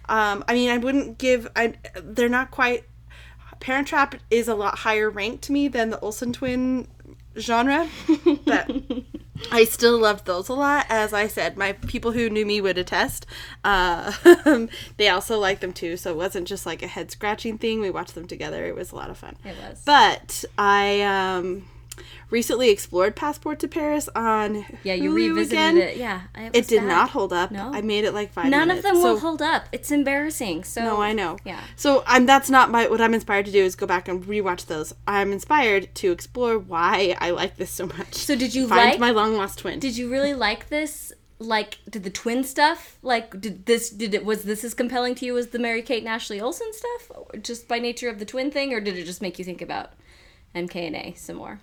[0.09, 1.47] um, I mean, I wouldn't give.
[1.55, 2.85] I they're not quite.
[3.61, 6.87] Parent Trap is a lot higher ranked to me than the Olsen twin
[7.37, 7.89] genre,
[8.45, 8.70] but
[9.53, 10.87] I still loved those a lot.
[10.89, 13.26] As I said, my people who knew me would attest.
[13.64, 14.12] Uh,
[14.97, 17.81] they also liked them too, so it wasn't just like a head scratching thing.
[17.81, 18.66] We watched them together.
[18.66, 19.37] It was a lot of fun.
[19.45, 19.83] It was.
[19.85, 21.68] But I um,
[22.30, 25.76] recently explored Passport to Paris on yeah, you Hulu revisited again.
[25.78, 25.96] it.
[25.96, 26.88] Yeah, it, It did bad.
[26.88, 27.51] not hold up.
[27.51, 27.70] No.
[27.72, 28.46] I made it like five.
[28.46, 28.86] None of minutes.
[28.86, 29.64] them will hold up.
[29.72, 30.64] It's embarrassing.
[30.64, 31.36] So No, I know.
[31.44, 31.61] Yeah.
[31.76, 34.66] So I'm that's not my what I'm inspired to do is go back and rewatch
[34.66, 34.94] those.
[35.07, 38.14] I'm inspired to explore why I like this so much.
[38.14, 38.99] So did you find like?
[39.01, 39.78] my long lost twin?
[39.78, 41.12] did you really like this?
[41.40, 42.99] Like, did the twin stuff?
[43.01, 43.90] Like, did this?
[43.90, 46.72] Did it was this as compelling to you as the Mary Kate and Ashley Olsen
[46.72, 49.44] stuff, or just by nature of the twin thing, or did it just make you
[49.44, 49.92] think about
[50.55, 51.61] MKNA some more?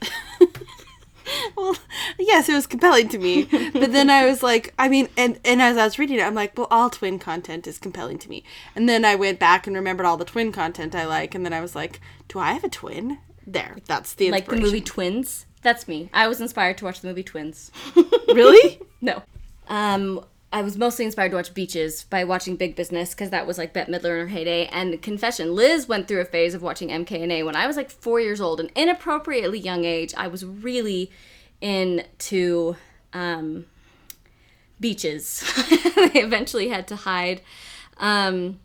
[1.56, 1.76] well,
[2.18, 3.44] yes, it was compelling to me.
[3.44, 6.34] but then I was like, I mean, and and as I was reading it, I'm
[6.34, 8.44] like, well, all twin content is compelling to me.
[8.74, 11.52] And then I went back and remembered all the twin content I like, and then
[11.52, 13.18] I was like, do I have a twin?
[13.46, 15.46] There, that's the Like the movie Twins.
[15.62, 16.10] That's me.
[16.12, 17.70] I was inspired to watch the movie Twins.
[18.28, 18.80] really?
[19.00, 19.22] No.
[19.68, 23.58] Um, I was mostly inspired to watch Beaches by watching Big Business because that was
[23.58, 24.66] like Bette Midler in her heyday.
[24.66, 28.18] And confession, Liz went through a phase of watching MKNA when I was like four
[28.18, 30.14] years old, an inappropriately young age.
[30.16, 31.10] I was really
[31.60, 32.76] into
[33.12, 33.66] um,
[34.80, 35.44] Beaches.
[35.96, 37.42] they eventually had to hide.
[37.98, 38.60] Um,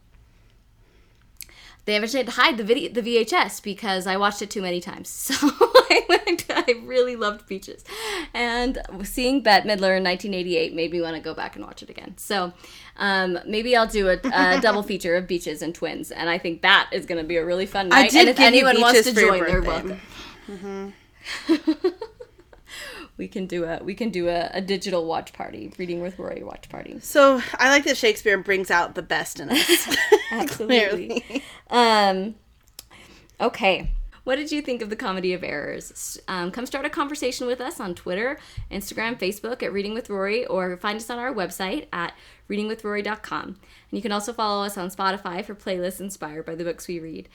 [1.86, 4.80] they eventually had to hide the video, the VHS, because I watched it too many
[4.80, 5.32] times.
[5.34, 5.50] So
[5.90, 6.46] I went.
[6.50, 7.84] I really loved Beaches,
[8.34, 11.90] and seeing Bette Midler in 1988 made me want to go back and watch it
[11.90, 12.16] again.
[12.18, 12.54] So
[12.98, 16.62] um, maybe I'll do a, a double feature of Beaches and Twins, and I think
[16.62, 18.12] that is going to be a really fun night.
[18.12, 20.00] did and if anyone wants to join, they're welcome.
[23.18, 26.44] we can do a we can do a, a digital watch party, reading with Rory
[26.44, 27.00] watch party.
[27.00, 29.98] So I like that Shakespeare brings out the best in us.
[30.32, 31.44] Absolutely.
[31.70, 32.36] Um,
[33.42, 33.90] okay.
[34.24, 36.20] What did you think of the Comedy of Errors?
[36.28, 38.40] Um, come start a conversation with us on Twitter,
[38.72, 42.14] Instagram, Facebook at Reading with Rory, or find us on our website at
[42.50, 43.46] readingwithrory.com.
[43.48, 43.58] And
[43.92, 47.28] you can also follow us on Spotify for playlists inspired by the books we read.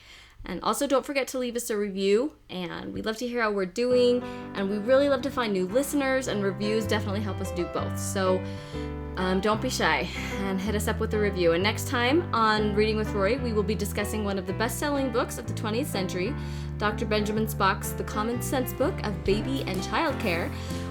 [0.45, 2.33] And also, don't forget to leave us a review.
[2.49, 4.23] And we'd love to hear how we're doing.
[4.55, 7.99] And we really love to find new listeners, and reviews definitely help us do both.
[7.99, 8.41] So
[9.19, 11.51] um, don't be shy and hit us up with a review.
[11.51, 14.79] And next time on Reading with Rory, we will be discussing one of the best
[14.79, 16.33] selling books of the 20th century,
[16.77, 17.05] Dr.
[17.05, 20.49] Benjamin Spock's The Common Sense Book of Baby and Child Care,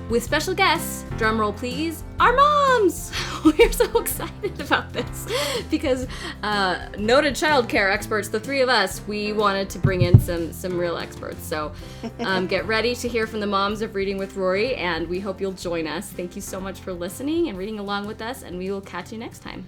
[0.09, 3.13] with special guests, drumroll please, our moms!
[3.45, 5.27] We're so excited about this
[5.71, 6.07] because
[6.43, 10.53] uh, noted child care experts, the three of us, we wanted to bring in some,
[10.53, 11.45] some real experts.
[11.45, 11.73] So
[12.21, 15.41] um, get ready to hear from the moms of Reading with Rory, and we hope
[15.41, 16.11] you'll join us.
[16.11, 19.13] Thank you so much for listening and reading along with us, and we will catch
[19.13, 19.67] you next time.